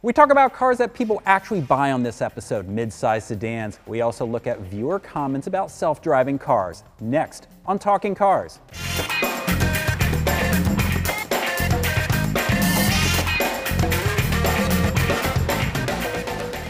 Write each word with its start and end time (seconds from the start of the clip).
We 0.00 0.12
talk 0.12 0.30
about 0.30 0.52
cars 0.52 0.78
that 0.78 0.94
people 0.94 1.20
actually 1.26 1.60
buy 1.60 1.90
on 1.90 2.04
this 2.04 2.22
episode, 2.22 2.68
mid-size 2.68 3.24
sedans. 3.24 3.80
We 3.84 4.00
also 4.00 4.24
look 4.24 4.46
at 4.46 4.60
viewer 4.60 5.00
comments 5.00 5.48
about 5.48 5.72
self-driving 5.72 6.38
cars. 6.38 6.84
Next 7.00 7.48
on 7.66 7.80
Talking 7.80 8.14
Cars. 8.14 8.60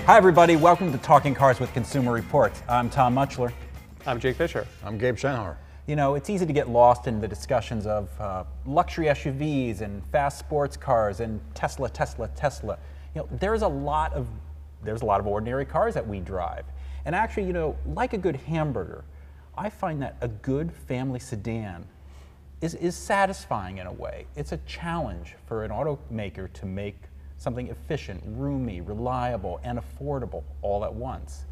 Hi 0.06 0.16
everybody, 0.16 0.56
welcome 0.56 0.90
to 0.90 0.96
Talking 0.96 1.34
Cars 1.34 1.60
with 1.60 1.70
Consumer 1.74 2.14
Reports. 2.14 2.62
I'm 2.66 2.88
Tom 2.88 3.14
Mutchler. 3.14 3.52
I'm 4.06 4.18
Jake 4.18 4.36
Fisher. 4.36 4.66
I'm 4.82 4.96
Gabe 4.96 5.16
Shenhar. 5.16 5.56
You 5.86 5.96
know, 5.96 6.14
it's 6.14 6.30
easy 6.30 6.46
to 6.46 6.52
get 6.54 6.70
lost 6.70 7.06
in 7.06 7.20
the 7.20 7.28
discussions 7.28 7.86
of 7.86 8.08
uh, 8.18 8.44
luxury 8.64 9.08
SUVs 9.08 9.82
and 9.82 10.02
fast 10.06 10.38
sports 10.38 10.78
cars 10.78 11.20
and 11.20 11.42
Tesla, 11.54 11.90
Tesla, 11.90 12.28
Tesla. 12.28 12.78
You 13.18 13.24
know, 13.24 13.36
there's 13.40 13.62
a 13.62 13.68
lot 13.68 14.12
of 14.12 14.28
there's 14.84 15.02
a 15.02 15.04
lot 15.04 15.18
of 15.18 15.26
ordinary 15.26 15.64
cars 15.64 15.94
that 15.94 16.06
we 16.06 16.20
drive. 16.20 16.64
And 17.04 17.16
actually, 17.16 17.48
you 17.48 17.52
know, 17.52 17.76
like 17.84 18.12
a 18.12 18.16
good 18.16 18.36
hamburger, 18.36 19.02
I 19.56 19.70
find 19.70 20.00
that 20.02 20.16
a 20.20 20.28
good 20.28 20.70
family 20.70 21.18
sedan 21.18 21.84
is, 22.60 22.76
is 22.76 22.94
satisfying 22.94 23.78
in 23.78 23.88
a 23.88 23.92
way. 23.92 24.26
It's 24.36 24.52
a 24.52 24.58
challenge 24.58 25.34
for 25.46 25.64
an 25.64 25.72
automaker 25.72 26.52
to 26.52 26.66
make 26.66 26.94
something 27.38 27.66
efficient, 27.66 28.22
roomy, 28.24 28.82
reliable, 28.82 29.58
and 29.64 29.80
affordable 29.80 30.44
all 30.62 30.84
at 30.84 30.94
once. 30.94 31.44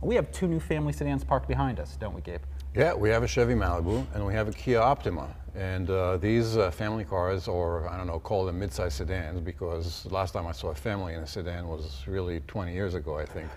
And 0.00 0.08
we 0.08 0.14
have 0.14 0.32
two 0.32 0.48
new 0.48 0.58
family 0.58 0.94
sedans 0.94 1.22
parked 1.22 1.48
behind 1.48 1.80
us, 1.80 1.98
don't 2.00 2.14
we, 2.14 2.22
Gabe? 2.22 2.40
Yeah, 2.74 2.94
we 2.94 3.08
have 3.10 3.24
a 3.24 3.26
Chevy 3.26 3.54
Malibu 3.54 4.06
and 4.14 4.24
we 4.24 4.32
have 4.34 4.46
a 4.46 4.52
Kia 4.52 4.78
Optima. 4.78 5.28
And 5.56 5.90
uh, 5.90 6.16
these 6.18 6.56
uh, 6.56 6.70
family 6.70 7.04
cars, 7.04 7.48
or 7.48 7.88
I 7.88 7.96
don't 7.96 8.06
know, 8.06 8.20
call 8.20 8.46
them 8.46 8.60
mid-size 8.60 8.94
sedans, 8.94 9.40
because 9.40 10.06
last 10.06 10.30
time 10.32 10.46
I 10.46 10.52
saw 10.52 10.68
a 10.68 10.74
family 10.74 11.14
in 11.14 11.20
a 11.20 11.26
sedan 11.26 11.66
was 11.66 12.04
really 12.06 12.38
20 12.46 12.72
years 12.72 12.94
ago, 12.94 13.18
I 13.18 13.26
think. 13.26 13.48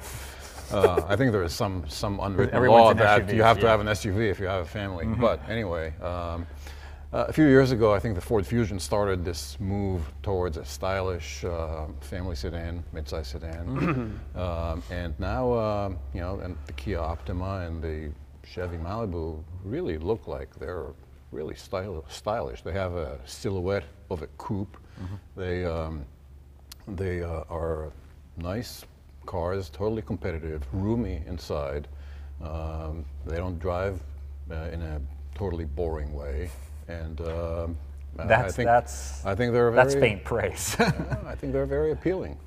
Uh, 0.71 1.03
I 1.07 1.15
think 1.15 1.31
there 1.31 1.43
is 1.43 1.53
some 1.53 1.87
some 1.87 2.19
unwritten 2.19 2.55
Everyone's 2.55 2.81
law 2.81 2.93
that 2.95 3.27
SUVs, 3.27 3.35
you 3.35 3.43
have 3.43 3.59
to 3.59 3.67
have 3.67 3.79
an 3.79 3.87
SUV 3.87 4.31
if 4.31 4.39
you 4.39 4.47
have 4.47 4.63
a 4.63 4.67
family. 4.67 5.05
But 5.05 5.47
anyway, 5.47 5.93
um, 6.01 6.47
uh, 7.13 7.25
a 7.27 7.33
few 7.33 7.45
years 7.45 7.69
ago, 7.71 7.93
I 7.93 7.99
think 7.99 8.15
the 8.15 8.21
Ford 8.21 8.47
Fusion 8.47 8.79
started 8.79 9.23
this 9.23 9.59
move 9.59 10.01
towards 10.23 10.57
a 10.57 10.65
stylish 10.65 11.43
uh, 11.43 11.85
family 11.99 12.35
sedan, 12.35 12.83
mid-size 12.91 13.27
sedan, 13.27 14.19
um, 14.35 14.81
and 14.89 15.13
now 15.19 15.53
um, 15.53 15.99
you 16.15 16.21
know, 16.21 16.39
and 16.39 16.57
the 16.65 16.73
Kia 16.73 16.97
Optima 16.97 17.67
and 17.67 17.83
the 17.83 18.09
Chevy 18.43 18.77
Malibu 18.77 19.43
really 19.63 19.97
look 19.97 20.27
like 20.27 20.53
they're 20.59 20.87
really 21.31 21.55
styl- 21.55 22.05
stylish. 22.09 22.61
They 22.61 22.73
have 22.73 22.93
a 22.93 23.19
silhouette 23.25 23.85
of 24.09 24.21
a 24.21 24.27
coupe. 24.37 24.77
They 25.35 25.65
um, 25.65 26.05
they 26.87 27.23
uh, 27.23 27.43
are 27.49 27.91
nice 28.37 28.85
cars, 29.25 29.69
totally 29.69 30.01
competitive, 30.01 30.61
roomy 30.73 31.23
inside. 31.25 31.87
Um, 32.43 33.05
they 33.25 33.37
don't 33.37 33.57
drive 33.59 34.01
uh, 34.51 34.69
in 34.71 34.81
a 34.81 35.01
totally 35.33 35.65
boring 35.65 36.13
way, 36.13 36.49
and 36.87 37.21
um, 37.21 37.77
I- 38.19 38.23
I 38.33 38.51
think 38.51 38.67
that's, 38.67 39.25
I 39.25 39.33
think 39.33 39.53
they're 39.53 39.71
very, 39.71 39.75
that's 39.83 39.95
faint 39.95 40.23
praise. 40.23 40.75
Yeah, 40.79 41.17
I 41.25 41.35
think 41.35 41.53
they're 41.53 41.65
very 41.65 41.91
appealing. 41.91 42.37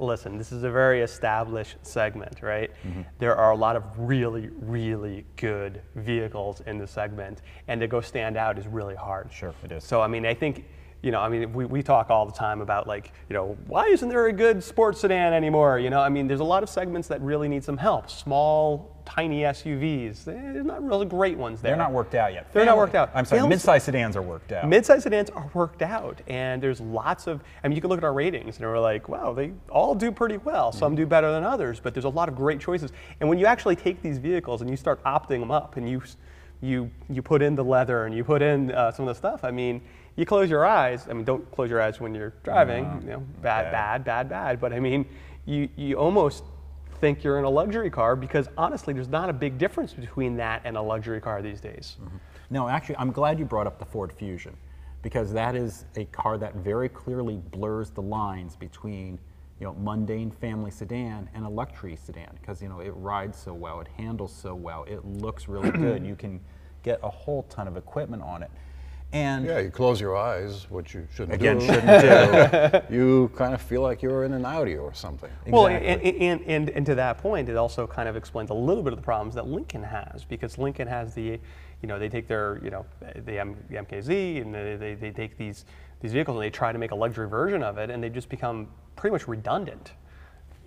Listen, 0.00 0.38
this 0.38 0.52
is 0.52 0.62
a 0.62 0.70
very 0.70 1.00
established 1.02 1.76
segment, 1.82 2.40
right? 2.42 2.70
Mm-hmm. 2.86 3.02
There 3.18 3.36
are 3.36 3.50
a 3.50 3.56
lot 3.56 3.76
of 3.76 3.82
really, 3.98 4.48
really 4.60 5.24
good 5.36 5.82
vehicles 5.96 6.60
in 6.66 6.78
the 6.78 6.86
segment, 6.86 7.42
and 7.66 7.80
to 7.80 7.88
go 7.88 8.00
stand 8.00 8.36
out 8.36 8.58
is 8.58 8.66
really 8.66 8.94
hard. 8.94 9.32
Sure, 9.32 9.54
it 9.64 9.72
is. 9.72 9.84
So, 9.84 10.00
I 10.00 10.06
mean, 10.06 10.24
I 10.24 10.34
think, 10.34 10.64
you 11.02 11.12
know, 11.12 11.20
I 11.20 11.28
mean, 11.28 11.52
we, 11.52 11.64
we 11.64 11.82
talk 11.82 12.10
all 12.10 12.26
the 12.26 12.32
time 12.32 12.60
about 12.60 12.88
like, 12.88 13.12
you 13.28 13.34
know, 13.34 13.56
why 13.66 13.86
isn't 13.86 14.08
there 14.08 14.26
a 14.26 14.32
good 14.32 14.62
sports 14.64 15.00
sedan 15.00 15.32
anymore? 15.32 15.78
You 15.78 15.90
know, 15.90 16.00
I 16.00 16.08
mean, 16.08 16.26
there's 16.26 16.40
a 16.40 16.44
lot 16.44 16.62
of 16.62 16.68
segments 16.68 17.06
that 17.08 17.20
really 17.20 17.48
need 17.48 17.62
some 17.62 17.76
help. 17.76 18.10
Small, 18.10 18.98
tiny 19.04 19.42
SUVs, 19.42 20.24
there's 20.24 20.66
not 20.66 20.84
really 20.84 21.06
great 21.06 21.38
ones 21.38 21.62
there. 21.62 21.70
They're 21.70 21.78
not 21.78 21.92
worked 21.92 22.16
out 22.16 22.32
yet. 22.32 22.52
They're 22.52 22.66
not 22.66 22.76
worked 22.76 22.96
out. 22.96 23.10
I'm 23.14 23.24
sorry, 23.24 23.40
Family- 23.40 23.54
mid-size 23.54 23.84
sedans 23.84 24.16
are 24.16 24.22
worked 24.22 24.50
out. 24.50 24.68
Mid-size 24.68 25.04
sedans 25.04 25.30
are 25.30 25.48
worked 25.54 25.82
out, 25.82 26.20
and 26.26 26.60
there's 26.60 26.80
lots 26.80 27.26
of. 27.28 27.42
I 27.62 27.68
mean, 27.68 27.76
you 27.76 27.80
can 27.80 27.90
look 27.90 27.98
at 27.98 28.04
our 28.04 28.12
ratings, 28.12 28.58
and 28.58 28.66
we're 28.66 28.80
like, 28.80 29.08
wow, 29.08 29.32
they 29.32 29.52
all 29.70 29.94
do 29.94 30.10
pretty 30.10 30.36
well. 30.38 30.72
Some 30.72 30.96
do 30.96 31.06
better 31.06 31.30
than 31.30 31.44
others, 31.44 31.80
but 31.80 31.94
there's 31.94 32.04
a 32.04 32.10
lot 32.10 32.28
of 32.28 32.34
great 32.34 32.60
choices. 32.60 32.92
And 33.20 33.28
when 33.28 33.38
you 33.38 33.46
actually 33.46 33.76
take 33.76 34.02
these 34.02 34.18
vehicles 34.18 34.60
and 34.60 34.68
you 34.68 34.76
start 34.76 35.02
opting 35.04 35.40
them 35.40 35.50
up, 35.52 35.76
and 35.76 35.88
you, 35.88 36.02
you, 36.60 36.90
you 37.08 37.22
put 37.22 37.40
in 37.40 37.54
the 37.54 37.64
leather 37.64 38.04
and 38.04 38.14
you 38.14 38.24
put 38.24 38.42
in 38.42 38.72
uh, 38.72 38.90
some 38.90 39.08
of 39.08 39.14
the 39.14 39.18
stuff. 39.18 39.44
I 39.44 39.52
mean, 39.52 39.80
you 40.18 40.26
close 40.26 40.50
your 40.50 40.66
eyes. 40.66 41.06
I 41.08 41.12
mean, 41.12 41.24
don't 41.24 41.48
close 41.52 41.70
your 41.70 41.80
eyes 41.80 42.00
when 42.00 42.12
you're 42.12 42.34
driving. 42.42 42.84
you 43.02 43.10
know, 43.10 43.20
bad, 43.40 43.70
bad. 43.70 43.72
bad, 43.72 44.04
bad, 44.04 44.28
bad. 44.28 44.60
But 44.60 44.72
I 44.72 44.80
mean, 44.80 45.06
you, 45.46 45.68
you 45.76 45.94
almost 45.94 46.42
think 47.00 47.22
you're 47.22 47.38
in 47.38 47.44
a 47.44 47.50
luxury 47.50 47.88
car 47.88 48.16
because 48.16 48.48
honestly, 48.58 48.92
there's 48.92 49.08
not 49.08 49.30
a 49.30 49.32
big 49.32 49.58
difference 49.58 49.92
between 49.94 50.36
that 50.36 50.62
and 50.64 50.76
a 50.76 50.82
luxury 50.82 51.20
car 51.20 51.40
these 51.40 51.60
days. 51.60 51.98
Mm-hmm. 52.02 52.16
No, 52.50 52.68
actually, 52.68 52.96
I'm 52.96 53.12
glad 53.12 53.38
you 53.38 53.44
brought 53.44 53.68
up 53.68 53.78
the 53.78 53.84
Ford 53.84 54.12
Fusion 54.12 54.56
because 55.02 55.32
that 55.32 55.54
is 55.54 55.84
a 55.94 56.04
car 56.06 56.36
that 56.36 56.56
very 56.56 56.88
clearly 56.88 57.36
blurs 57.36 57.90
the 57.90 58.02
lines 58.02 58.56
between, 58.56 59.20
you 59.60 59.66
know, 59.68 59.74
mundane 59.74 60.32
family 60.32 60.72
sedan 60.72 61.30
and 61.32 61.44
a 61.44 61.48
luxury 61.48 61.94
sedan 61.94 62.36
because 62.40 62.60
you 62.60 62.68
know 62.68 62.80
it 62.80 62.90
rides 62.96 63.38
so 63.38 63.54
well, 63.54 63.80
it 63.80 63.86
handles 63.96 64.34
so 64.34 64.52
well, 64.52 64.82
it 64.88 65.04
looks 65.04 65.46
really 65.46 65.70
good. 65.78 66.04
You 66.04 66.16
can 66.16 66.40
get 66.82 66.98
a 67.04 67.08
whole 67.08 67.44
ton 67.44 67.68
of 67.68 67.76
equipment 67.76 68.24
on 68.24 68.42
it, 68.42 68.50
and 69.12 69.46
Yeah, 69.46 69.60
you 69.60 69.70
close 69.70 70.00
your 70.00 70.16
eyes, 70.16 70.66
which 70.70 70.94
you 70.94 71.06
shouldn't 71.14 71.34
again, 71.34 71.58
do. 71.58 71.66
shouldn't 71.66 72.88
do. 72.88 72.94
you 72.94 73.30
kind 73.34 73.54
of 73.54 73.60
feel 73.62 73.80
like 73.82 74.02
you're 74.02 74.24
in 74.24 74.32
an 74.34 74.44
Audi 74.44 74.76
or 74.76 74.92
something. 74.92 75.30
Well, 75.46 75.68
and, 75.68 76.02
and, 76.02 76.42
and, 76.42 76.70
and 76.70 76.86
to 76.86 76.94
that 76.96 77.18
point, 77.18 77.48
it 77.48 77.56
also 77.56 77.86
kind 77.86 78.08
of 78.08 78.16
explains 78.16 78.50
a 78.50 78.54
little 78.54 78.82
bit 78.82 78.92
of 78.92 78.98
the 78.98 79.04
problems 79.04 79.34
that 79.36 79.46
Lincoln 79.46 79.82
has 79.82 80.24
because 80.24 80.58
Lincoln 80.58 80.86
has 80.88 81.14
the, 81.14 81.22
you 81.80 81.88
know, 81.88 81.98
they 81.98 82.08
take 82.10 82.26
their, 82.28 82.60
you 82.62 82.70
know, 82.70 82.84
the, 83.24 83.38
M, 83.40 83.56
the 83.70 83.76
MKZ 83.76 84.42
and 84.42 84.54
they, 84.54 84.76
they, 84.76 84.94
they 84.94 85.10
take 85.10 85.38
these, 85.38 85.64
these 86.00 86.12
vehicles 86.12 86.36
and 86.36 86.42
they 86.44 86.50
try 86.50 86.70
to 86.72 86.78
make 86.78 86.90
a 86.90 86.94
luxury 86.96 87.28
version 87.28 87.62
of 87.62 87.78
it 87.78 87.88
and 87.90 88.02
they 88.02 88.10
just 88.10 88.28
become 88.28 88.68
pretty 88.94 89.12
much 89.12 89.26
redundant, 89.26 89.92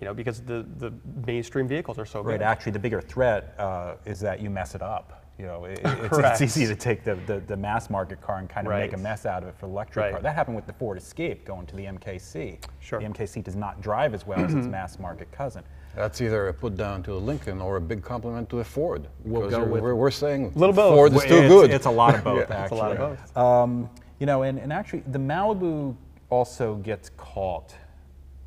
you 0.00 0.04
know, 0.04 0.14
because 0.14 0.40
the, 0.40 0.66
the 0.78 0.92
mainstream 1.26 1.68
vehicles 1.68 1.96
are 1.98 2.06
so 2.06 2.20
Right. 2.22 2.38
good. 2.38 2.42
Actually, 2.42 2.72
the 2.72 2.78
bigger 2.80 3.00
threat 3.00 3.54
uh, 3.58 3.94
is 4.04 4.18
that 4.20 4.40
you 4.40 4.50
mess 4.50 4.74
it 4.74 4.82
up. 4.82 5.21
You 5.38 5.46
know, 5.46 5.64
it, 5.64 5.80
it's, 5.82 6.40
it's 6.42 6.56
easy 6.56 6.66
to 6.66 6.76
take 6.76 7.04
the, 7.04 7.14
the, 7.26 7.40
the 7.40 7.56
mass 7.56 7.90
market 7.90 8.20
car 8.20 8.38
and 8.38 8.48
kind 8.48 8.66
of 8.66 8.72
make 8.74 8.92
a 8.92 8.96
mess 8.98 9.26
out 9.26 9.42
of 9.42 9.48
it 9.48 9.54
for 9.58 9.66
the 9.66 9.72
luxury 9.72 10.04
Right. 10.04 10.12
car. 10.12 10.20
That 10.20 10.34
happened 10.34 10.54
with 10.56 10.66
the 10.66 10.72
Ford 10.74 10.98
Escape 10.98 11.44
going 11.44 11.66
to 11.66 11.74
the 11.76 11.84
MKC. 11.86 12.58
Sure. 12.80 13.00
The 13.00 13.06
MKC 13.06 13.42
does 13.42 13.56
not 13.56 13.80
drive 13.80 14.14
as 14.14 14.26
well 14.26 14.38
as 14.44 14.54
its 14.54 14.66
mass 14.66 14.98
market 14.98 15.32
cousin. 15.32 15.64
That's 15.96 16.20
either 16.20 16.48
a 16.48 16.54
put 16.54 16.76
down 16.76 17.02
to 17.04 17.12
a 17.14 17.16
Lincoln 17.18 17.60
or 17.60 17.76
a 17.76 17.80
big 17.80 18.02
compliment 18.02 18.48
to 18.50 18.60
a 18.60 18.64
Ford. 18.64 19.08
We'll 19.24 19.42
because 19.42 19.54
go 19.54 19.58
you're- 19.60 19.72
with- 19.72 19.82
we're, 19.82 19.94
we're 19.94 20.10
saying 20.10 20.52
Little 20.54 20.74
both. 20.74 20.94
Ford 20.94 21.12
is 21.12 21.18
Well, 21.18 21.26
too 21.28 21.34
it's, 21.36 21.48
good. 21.48 21.70
It's 21.70 21.86
a 21.86 21.90
lot 21.90 22.14
of 22.14 22.24
both, 22.24 22.48
Yeah. 22.48 22.56
actually. 22.56 22.62
It's 22.64 22.70
a 22.72 22.74
lot 22.74 22.92
of 22.92 23.34
both. 23.34 23.36
Um, 23.36 23.90
you 24.20 24.26
know, 24.26 24.42
and, 24.42 24.58
and 24.58 24.72
actually, 24.72 25.02
the 25.08 25.18
Malibu 25.18 25.96
also 26.30 26.76
gets 26.76 27.10
caught 27.16 27.74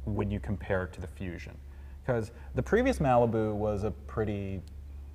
when 0.06 0.32
you 0.32 0.40
compare 0.40 0.84
it 0.84 0.94
to 0.94 1.02
the 1.02 1.08
Fusion, 1.08 1.56
because 2.04 2.32
the 2.54 2.64
previous 2.64 3.00
Malibu 3.00 3.54
was 3.54 3.84
a 3.84 3.92
pretty 3.92 4.62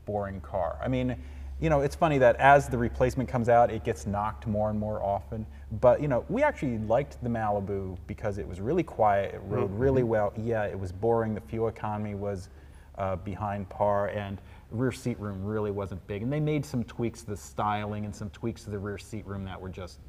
boring 0.04 0.40
car. 0.40 0.78
I 0.82 0.88
mean, 0.88 1.16
you 1.60 1.68
know, 1.68 1.80
it's 1.80 1.94
funny 1.94 2.18
that 2.18 2.36
as 2.36 2.68
the 2.68 2.78
replacement 2.78 3.28
comes 3.28 3.48
out, 3.48 3.70
it 3.70 3.84
gets 3.84 4.06
knocked 4.06 4.46
more 4.46 4.70
and 4.70 4.78
more 4.78 5.02
often. 5.02 5.46
But 5.80 6.00
you 6.00 6.08
know, 6.08 6.24
we 6.28 6.42
actually 6.42 6.78
liked 6.78 7.22
the 7.22 7.28
Malibu 7.28 7.96
because 8.06 8.38
it 8.38 8.48
was 8.48 8.60
really 8.60 8.82
quiet, 8.82 9.34
it 9.34 9.42
rode 9.44 9.70
really 9.72 10.02
well. 10.02 10.32
Yeah, 10.36 10.64
it 10.64 10.78
was 10.78 10.90
boring. 10.90 11.34
The 11.34 11.40
fuel 11.42 11.68
economy 11.68 12.14
was 12.14 12.48
uh, 12.96 13.16
behind 13.16 13.68
par, 13.68 14.08
and 14.08 14.40
rear 14.70 14.92
seat 14.92 15.18
room 15.18 15.44
really 15.44 15.70
wasn't 15.70 16.04
big. 16.06 16.22
And 16.22 16.32
they 16.32 16.40
made 16.40 16.64
some 16.64 16.84
tweaks 16.84 17.22
to 17.22 17.30
the 17.30 17.36
styling 17.36 18.04
and 18.04 18.14
some 18.14 18.30
tweaks 18.30 18.64
to 18.64 18.70
the 18.70 18.78
rear 18.78 18.98
seat 18.98 19.26
room 19.26 19.44
that 19.44 19.60
were 19.60 19.68
just 19.68 20.00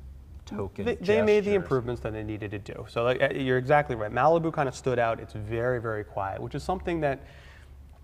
token. 0.45 0.85
They, 0.85 0.95
they 0.95 1.21
made 1.21 1.45
the 1.45 1.53
improvements 1.53 2.01
that 2.01 2.13
they 2.13 2.23
needed 2.23 2.51
to 2.51 2.59
do. 2.59 2.85
So 2.89 3.03
like, 3.03 3.21
uh, 3.21 3.29
you're 3.33 3.57
exactly 3.57 3.95
right. 3.95 4.11
Malibu 4.11 4.53
kind 4.53 4.67
of 4.67 4.75
stood 4.75 4.99
out. 4.99 5.19
It's 5.19 5.33
very, 5.33 5.81
very 5.81 6.03
quiet, 6.03 6.41
which 6.41 6.55
is 6.55 6.63
something 6.63 7.01
that, 7.01 7.21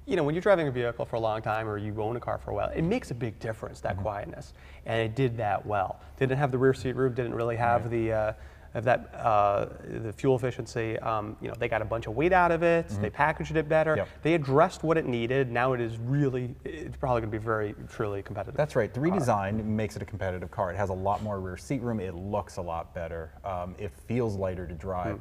you 0.08 0.16
know, 0.16 0.24
when 0.24 0.34
you're 0.34 0.42
driving 0.42 0.68
a 0.70 0.72
vehicle 0.72 1.04
for 1.04 1.18
a 1.18 1.20
long 1.20 1.42
time 1.42 1.68
or 1.68 1.78
you 1.78 2.02
own 2.02 2.16
a 2.16 2.20
car 2.20 2.38
for 2.38 2.52
a 2.52 2.54
while, 2.56 2.70
it 2.70 2.82
makes 2.82 3.12
a 3.12 3.14
big 3.14 3.38
difference, 3.40 3.82
that 3.82 3.98
quietness. 3.98 4.54
And 4.86 5.02
it 5.02 5.16
did 5.16 5.36
that 5.38 5.66
well. 5.66 6.00
Didn't 6.18 6.38
have 6.38 6.50
the 6.50 6.58
rear 6.58 6.74
seat 6.74 6.96
room, 6.96 7.14
didn't 7.14 7.36
really 7.36 7.58
have 7.58 7.90
the, 7.92 8.14
uh, 8.14 8.34
of 8.74 8.86
that, 8.86 9.14
uh, 9.16 9.68
the 10.04 10.14
fuel 10.14 10.38
efficiency. 10.38 10.98
Um, 11.00 11.36
you 11.42 11.50
know, 11.50 11.56
they 11.60 11.68
got 11.68 11.82
a 11.82 11.86
bunch 11.86 12.08
of 12.08 12.16
weight 12.16 12.32
out 12.32 12.52
of 12.52 12.64
it. 12.64 12.88
They 13.02 13.10
packaged 13.10 13.56
it 13.58 13.68
better. 13.68 13.98
Yep. 13.98 14.10
They 14.22 14.34
addressed 14.36 14.84
what 14.84 14.98
it 14.98 15.06
needed. 15.06 15.52
Now 15.52 15.74
it 15.74 15.82
is 15.82 15.98
really, 15.98 16.56
it's 16.64 16.96
probably 16.96 17.22
going 17.22 17.32
to 17.32 17.38
be 17.40 17.44
very, 17.44 17.76
truly 17.90 18.22
competitive. 18.22 18.56
That's 18.56 18.78
right. 18.78 18.94
The 18.94 19.02
redesign 19.02 19.64
makes 19.66 19.98
it 19.98 20.02
a 20.02 20.06
competitive 20.06 20.52
car. 20.52 20.72
It 20.72 20.78
has 20.78 20.90
a 20.90 20.94
lot 20.94 21.22
more 21.22 21.42
rear 21.42 21.58
seat 21.58 21.82
room. 21.82 22.00
It 22.00 22.16
looks 22.16 22.58
a 22.58 22.62
lot 22.62 22.94
better. 22.96 23.32
Um, 23.44 23.76
it 23.78 23.92
feels 24.08 24.36
lighter 24.36 24.66
to 24.68 24.74
drive. 24.74 25.20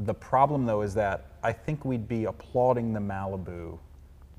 The 0.00 0.14
problem, 0.14 0.64
though, 0.64 0.82
is 0.82 0.94
that 0.94 1.32
I 1.42 1.52
think 1.52 1.84
we'd 1.84 2.06
be 2.06 2.24
applauding 2.24 2.92
the 2.92 3.00
Malibu 3.00 3.78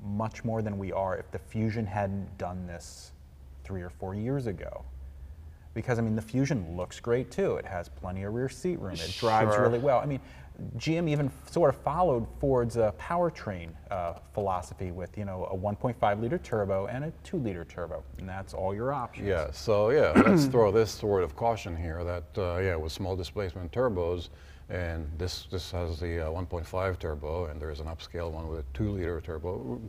much 0.04 0.44
more 0.44 0.62
than 0.62 0.78
we 0.78 0.92
are 0.92 1.16
if 1.16 1.30
the 1.30 1.38
Fusion 1.38 1.86
hadn't 1.86 2.36
done 2.38 2.66
this 2.66 3.12
three 3.64 3.82
or 3.82 3.90
four 3.90 4.14
years 4.14 4.46
ago. 4.46 4.84
Because 5.74 5.98
I 5.98 6.02
mean, 6.02 6.16
the 6.16 6.22
Fusion 6.22 6.76
looks 6.76 6.98
great 7.00 7.30
too. 7.30 7.56
It 7.56 7.64
has 7.66 7.88
plenty 7.88 8.22
of 8.24 8.32
rear 8.34 8.48
seat 8.48 8.78
room. 8.80 8.94
It 8.94 9.16
drives 9.18 9.54
Sure. 9.54 9.62
really 9.64 9.78
well. 9.78 9.98
I 9.98 10.06
mean, 10.06 10.20
GM 10.76 11.08
even 11.08 11.30
sort 11.48 11.72
of 11.72 11.80
followed 11.82 12.26
Ford's 12.40 12.76
uh, 12.76 12.90
powertrain 12.98 13.68
uh, 13.92 14.14
philosophy 14.34 14.90
with 14.90 15.16
you 15.16 15.24
know 15.24 15.44
a 15.52 15.56
1.5 15.56 16.20
liter 16.20 16.38
turbo 16.38 16.86
and 16.86 17.04
a 17.04 17.12
2 17.22 17.36
liter 17.36 17.64
turbo, 17.64 18.02
and 18.18 18.28
that's 18.28 18.54
all 18.54 18.74
your 18.74 18.92
options. 18.92 19.28
Yeah, 19.28 19.52
so 19.52 19.90
yeah, 19.90 20.12
let's 20.26 20.46
throw 20.46 20.72
this 20.72 21.00
word 21.02 21.22
of 21.22 21.36
caution 21.36 21.76
here 21.76 22.02
that, 22.02 22.24
uh, 22.36 22.58
yeah, 22.58 22.74
with 22.74 22.90
small 22.90 23.14
displacement 23.14 23.70
turbos, 23.70 24.30
and 24.68 25.10
this, 25.18 25.46
this 25.50 25.70
has 25.70 25.98
the 26.00 26.26
uh, 26.28 26.30
1.5 26.30 26.98
turbo, 26.98 27.46
and 27.46 27.60
there's 27.60 27.80
an 27.80 27.86
upscale 27.86 28.30
one 28.30 28.48
with 28.48 28.60
a 28.60 28.64
2 28.74 28.90
liter 28.92 29.20
turbo, 29.20 29.80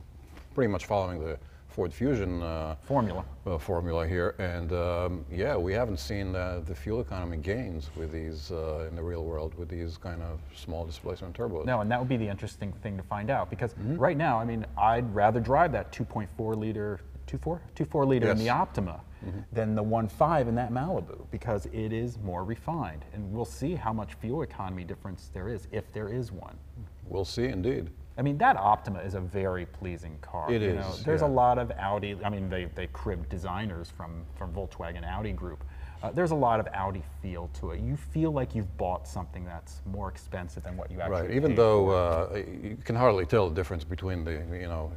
pretty 0.55 0.71
much 0.71 0.85
following 0.85 1.19
the 1.19 1.37
Ford 1.67 1.93
Fusion 1.93 2.41
uh, 2.41 2.75
Formula. 2.81 3.23
uh, 3.45 3.57
formula 3.57 4.07
here. 4.07 4.35
And 4.39 4.73
um, 4.73 5.23
yeah, 5.31 5.55
we 5.55 5.71
haven't 5.73 5.99
seen 5.99 6.35
uh, 6.35 6.61
the 6.65 6.73
fuel 6.73 6.99
economy 6.99 7.37
gains 7.37 7.89
with 7.95 8.11
these 8.11 8.51
uh, 8.51 8.87
in 8.89 8.95
the 8.95 9.03
real 9.03 9.23
world 9.23 9.53
with 9.55 9.69
these 9.69 9.95
kind 9.97 10.21
of 10.23 10.39
small 10.55 10.83
displacement 10.85 11.37
turbos. 11.37 11.65
No, 11.65 11.81
and 11.81 11.91
that 11.91 11.99
would 11.99 12.09
be 12.09 12.17
the 12.17 12.27
interesting 12.27 12.73
thing 12.81 12.97
to 12.97 13.03
find 13.03 13.29
out 13.29 13.49
because 13.49 13.73
Mm-hmm. 13.75 13.97
right 13.97 14.17
now, 14.17 14.39
I 14.39 14.45
mean, 14.45 14.65
I'd 14.77 15.13
rather 15.13 15.39
drive 15.39 15.71
that 15.73 15.91
2.4 15.91 16.57
liter, 16.57 16.99
2.4, 17.29 17.59
2.4 17.75 18.07
liter 18.07 18.31
in 18.31 18.37
the 18.37 18.45
Yes. 18.45 18.55
Optima 18.55 19.01
mm-hmm. 19.25 19.39
than 19.51 19.75
the 19.75 19.83
one 19.83 20.07
five 20.07 20.47
in 20.47 20.55
that 20.55 20.71
Malibu 20.71 21.25
because 21.31 21.67
it 21.67 21.93
is 21.93 22.17
more 22.19 22.43
refined, 22.43 23.05
and 23.13 23.31
we'll 23.31 23.45
see 23.45 23.75
how 23.75 23.93
much 23.93 24.15
fuel 24.15 24.41
economy 24.41 24.83
difference 24.83 25.29
there 25.33 25.49
is 25.49 25.67
if 25.71 25.91
there 25.93 26.09
is 26.09 26.31
one. 26.31 26.57
We'll 27.07 27.25
see 27.25 27.45
indeed. 27.45 27.89
I 28.17 28.21
mean, 28.21 28.37
that 28.39 28.57
Optima 28.57 28.99
is 28.99 29.13
a 29.13 29.21
very 29.21 29.65
pleasing 29.65 30.17
car. 30.21 30.51
It 30.51 30.61
you 30.61 30.69
is, 30.69 30.75
Know? 30.75 30.95
There's 31.05 31.21
yeah. 31.21 31.27
a 31.27 31.29
lot 31.29 31.57
of 31.57 31.71
Audi. 31.71 32.17
I 32.23 32.29
mean, 32.29 32.49
they 32.49 32.65
they 32.65 32.87
cribbed 32.87 33.29
designers 33.29 33.89
from 33.89 34.25
from 34.35 34.53
Volkswagen 34.53 35.05
Audi 35.05 35.31
Group. 35.31 35.63
Uh, 36.01 36.11
there's 36.11 36.31
a 36.31 36.35
lot 36.35 36.61
of 36.61 36.67
Audi 36.73 37.03
feel 37.21 37.49
to 37.59 37.71
it. 37.71 37.81
You 37.81 37.97
feel 37.97 38.31
like 38.31 38.55
you've 38.55 38.77
bought 38.77 39.05
something 39.05 39.43
that's 39.43 39.81
more 39.85 40.09
expensive 40.09 40.63
than 40.63 40.77
what 40.77 40.89
you 40.89 41.01
actually. 41.01 41.21
Right, 41.21 41.31
even 41.31 41.55
though 41.55 41.89
uh, 41.89 42.37
you 42.37 42.77
can 42.85 42.95
hardly 42.95 43.25
tell 43.25 43.49
the 43.49 43.55
difference 43.55 43.83
between 43.83 44.23
the, 44.23 44.31
you 44.31 44.67
know, 44.67 44.91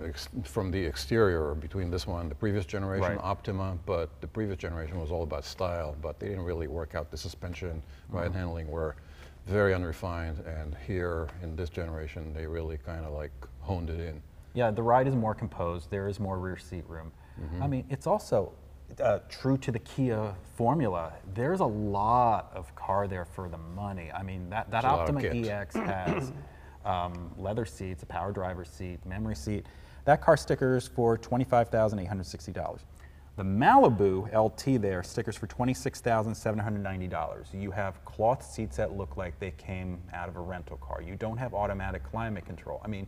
from 0.44 0.70
the 0.70 0.78
exterior 0.78 1.54
between 1.54 1.90
this 1.90 2.06
one, 2.06 2.28
the 2.28 2.34
previous 2.34 2.64
generation 2.64 3.02
Right. 3.02 3.19
Optima, 3.20 3.76
but 3.84 4.20
the 4.20 4.28
previous 4.28 4.58
generation 4.58 5.00
was 5.00 5.10
all 5.10 5.25
about 5.25 5.44
style, 5.44 5.96
but 6.00 6.20
they 6.20 6.28
didn't 6.28 6.44
really 6.44 6.69
work 6.69 6.94
out 6.94 7.10
the 7.10 7.16
suspension, 7.16 7.82
ride 8.08 8.26
Mm-hmm. 8.26 8.38
handling 8.38 8.70
were 8.70 8.94
very 9.46 9.75
unrefined, 9.75 10.38
and 10.46 10.76
here 10.87 11.28
in 11.43 11.56
this 11.56 11.69
generation, 11.69 12.32
they 12.32 12.46
really 12.46 12.78
kind 12.78 13.05
of 13.05 13.12
like 13.12 13.32
honed 13.60 13.90
it 13.90 13.98
in. 13.98 14.22
Yeah, 14.55 14.70
the 14.70 14.82
ride 14.82 15.08
is 15.08 15.16
more 15.16 15.34
composed. 15.34 15.90
There 15.90 16.06
is 16.06 16.20
more 16.20 16.38
rear 16.38 16.56
seat 16.56 16.84
room. 16.87 17.10
Mm-hmm. 17.40 17.62
I 17.62 17.66
mean, 17.66 17.84
it's 17.90 18.06
also 18.06 18.52
uh, 19.00 19.21
true 19.29 19.56
to 19.59 19.73
the 19.73 19.79
Kia 19.79 20.35
formula. 20.55 21.12
There's 21.35 21.61
a 21.61 21.67
lot 21.67 22.50
of 22.55 22.75
car 22.75 23.09
there 23.09 23.25
for 23.25 23.49
the 23.49 23.59
money. 23.59 24.11
I 24.12 24.23
mean, 24.23 24.50
that, 24.50 24.71
that 24.71 24.79
It's 24.79 24.85
a 24.85 24.97
lot 24.97 25.09
of 25.09 25.17
Optima 25.17 25.33
kit. 25.33 25.49
EX 25.49 25.75
has 25.87 26.33
um, 26.85 27.31
leather 27.39 27.65
seats, 27.65 28.03
a 28.03 28.06
power 28.06 28.33
driver 28.33 28.65
seat, 28.65 29.05
memory 29.06 29.37
seat. 29.37 29.67
That 30.05 30.21
car 30.21 30.37
stickers 30.37 30.89
for 30.89 31.17
$25,860. 31.17 32.81
The 33.35 33.43
Malibu 33.43 34.31
LT 34.35 34.83
there 34.83 35.03
stickers 35.03 35.37
for 35.37 35.47
$26,790. 35.47 37.55
You 37.55 37.71
have 37.71 38.05
cloth 38.05 38.44
seats 38.44 38.77
that 38.77 38.94
look 38.97 39.17
like 39.17 39.39
they 39.39 39.53
came 39.53 40.03
out 40.12 40.29
of 40.29 40.37
a 40.37 40.41
rental 40.41 40.77
car. 40.77 41.00
You 41.00 41.15
don't 41.15 41.39
have 41.39 41.55
automatic 41.55 42.05
climate 42.05 42.44
control. 42.44 42.83
I 42.85 42.89
mean, 42.89 43.06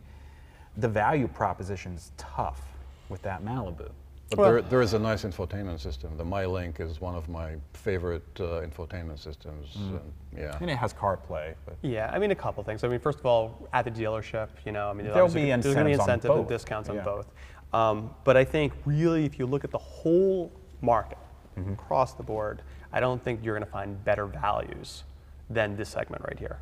the 0.79 0.89
value 0.89 1.29
proposition's 1.29 2.13
tough 2.17 2.63
with 3.11 3.21
that 3.23 3.45
Malibu. 3.45 3.91
But 4.31 4.38
Well- 4.38 4.53
there, 4.53 4.62
there 4.62 4.82
is 4.82 4.94
a 4.94 4.99
nice 4.99 5.25
infotainment 5.25 5.81
system. 5.81 6.17
The 6.17 6.25
MyLink 6.25 6.81
is 6.81 7.00
one 7.00 7.15
of 7.15 7.29
my 7.29 7.56
favorite 7.75 8.25
uh, 8.41 8.62
infotainment 8.62 9.19
systems. 9.19 9.76
Mm. 9.76 9.88
And, 10.00 10.12
yeah. 10.37 10.59
And 10.61 10.71
it 10.71 10.76
has 10.76 10.93
CarPlay, 10.94 11.55
but 11.67 11.76
Yeah, 11.82 12.11
I 12.12 12.19
mean 12.19 12.31
a 12.31 12.35
couple 12.35 12.62
things. 12.65 12.82
I 12.85 12.88
mean, 12.88 13.00
first 13.00 13.19
of 13.21 13.26
all, 13.26 13.69
at 13.73 13.85
the 13.85 13.91
dealership, 13.91 14.49
you 14.65 14.73
know, 14.73 14.88
I 14.88 14.93
mean, 14.94 15.06
There'll 15.06 15.25
obviously 15.26 15.43
be 15.43 15.50
there's 15.50 15.65
going 15.75 15.76
to 15.79 15.85
be 15.85 15.93
incentives 15.93 16.00
on 16.00 16.15
incentive 16.15 16.31
and 16.31 16.41
both. 16.41 16.49
discounts 16.49 16.88
on 16.88 16.97
Yeah. 16.97 17.05
both. 17.05 17.26
Um, 17.73 18.15
but 18.25 18.37
I 18.37 18.44
think 18.44 18.73
really, 18.87 19.25
if 19.25 19.38
you 19.38 19.47
look 19.47 19.65
at 19.65 19.71
the 19.71 19.79
whole 19.79 20.53
market 20.81 21.19
Mm-hmm. 21.56 21.75
across 21.75 22.15
the 22.15 22.23
board, 22.25 22.62
I 22.93 22.99
don't 22.99 23.23
think 23.23 23.44
you're 23.44 23.55
going 23.55 23.65
to 23.65 23.71
find 23.71 24.03
better 24.05 24.26
values 24.26 25.05
than 25.50 25.76
this 25.76 25.91
segment 25.91 26.23
right 26.25 26.38
here. 26.38 26.58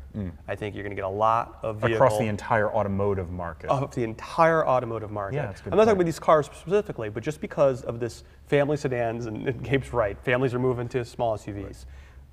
I 0.47 0.55
think 0.55 0.75
you're 0.75 0.83
going 0.83 0.91
to 0.95 1.01
get 1.01 1.05
a 1.05 1.07
lot 1.07 1.59
of 1.63 1.77
vehicle 1.77 1.89
Mm. 1.91 1.95
across 1.95 2.17
the 2.19 2.27
entire 2.27 2.69
automotive 2.73 3.29
market. 3.31 3.69
of 3.69 3.95
the 3.95 4.03
entire 4.03 4.67
automotive 4.67 5.09
market. 5.09 5.37
Yeah, 5.37 5.45
that's 5.47 5.61
a 5.61 5.63
good 5.63 5.73
I'm 5.73 5.77
not 5.77 5.85
talking 5.85 5.97
about 5.97 6.05
these 6.05 6.19
cars 6.19 6.47
specifically, 6.47 7.09
but 7.09 7.23
just 7.23 7.39
because 7.39 7.83
of 7.83 7.99
this 8.01 8.23
family 8.47 8.75
sedans, 8.77 9.25
and, 9.25 9.47
and 9.47 9.63
Gabe's 9.63 9.93
right, 9.93 10.17
families 10.23 10.53
are 10.53 10.59
moving 10.59 10.89
to 10.89 11.05
small 11.05 11.37
SUVs, 11.37 11.85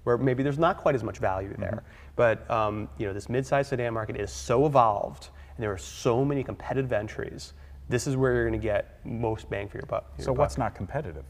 where 0.04 0.18
maybe 0.18 0.42
there's 0.42 0.58
not 0.58 0.76
quite 0.78 0.94
as 0.96 1.04
much 1.04 1.18
value 1.18 1.50
Mm-hmm. 1.50 1.60
there. 1.62 1.82
But 2.16 2.50
um, 2.50 2.88
you 2.98 3.06
know, 3.06 3.12
this 3.12 3.28
mid-size 3.28 3.68
sedan 3.68 3.94
market 3.94 4.16
is 4.16 4.32
so 4.32 4.66
evolved, 4.66 5.28
and 5.56 5.62
there 5.62 5.72
are 5.72 5.78
so 5.78 6.24
many 6.24 6.42
competitive 6.42 6.92
entries. 6.92 7.52
This 7.88 8.06
is 8.08 8.16
where 8.16 8.34
you're 8.34 8.48
going 8.48 8.60
to 8.60 8.64
get 8.66 8.98
most 9.06 9.48
bang 9.50 9.68
for 9.68 9.78
your 9.78 9.86
buck. 9.86 10.12
your 10.18 10.24
So 10.24 10.32
buck. 10.32 10.38
what's 10.40 10.58
not 10.58 10.74
competitive? 10.74 11.24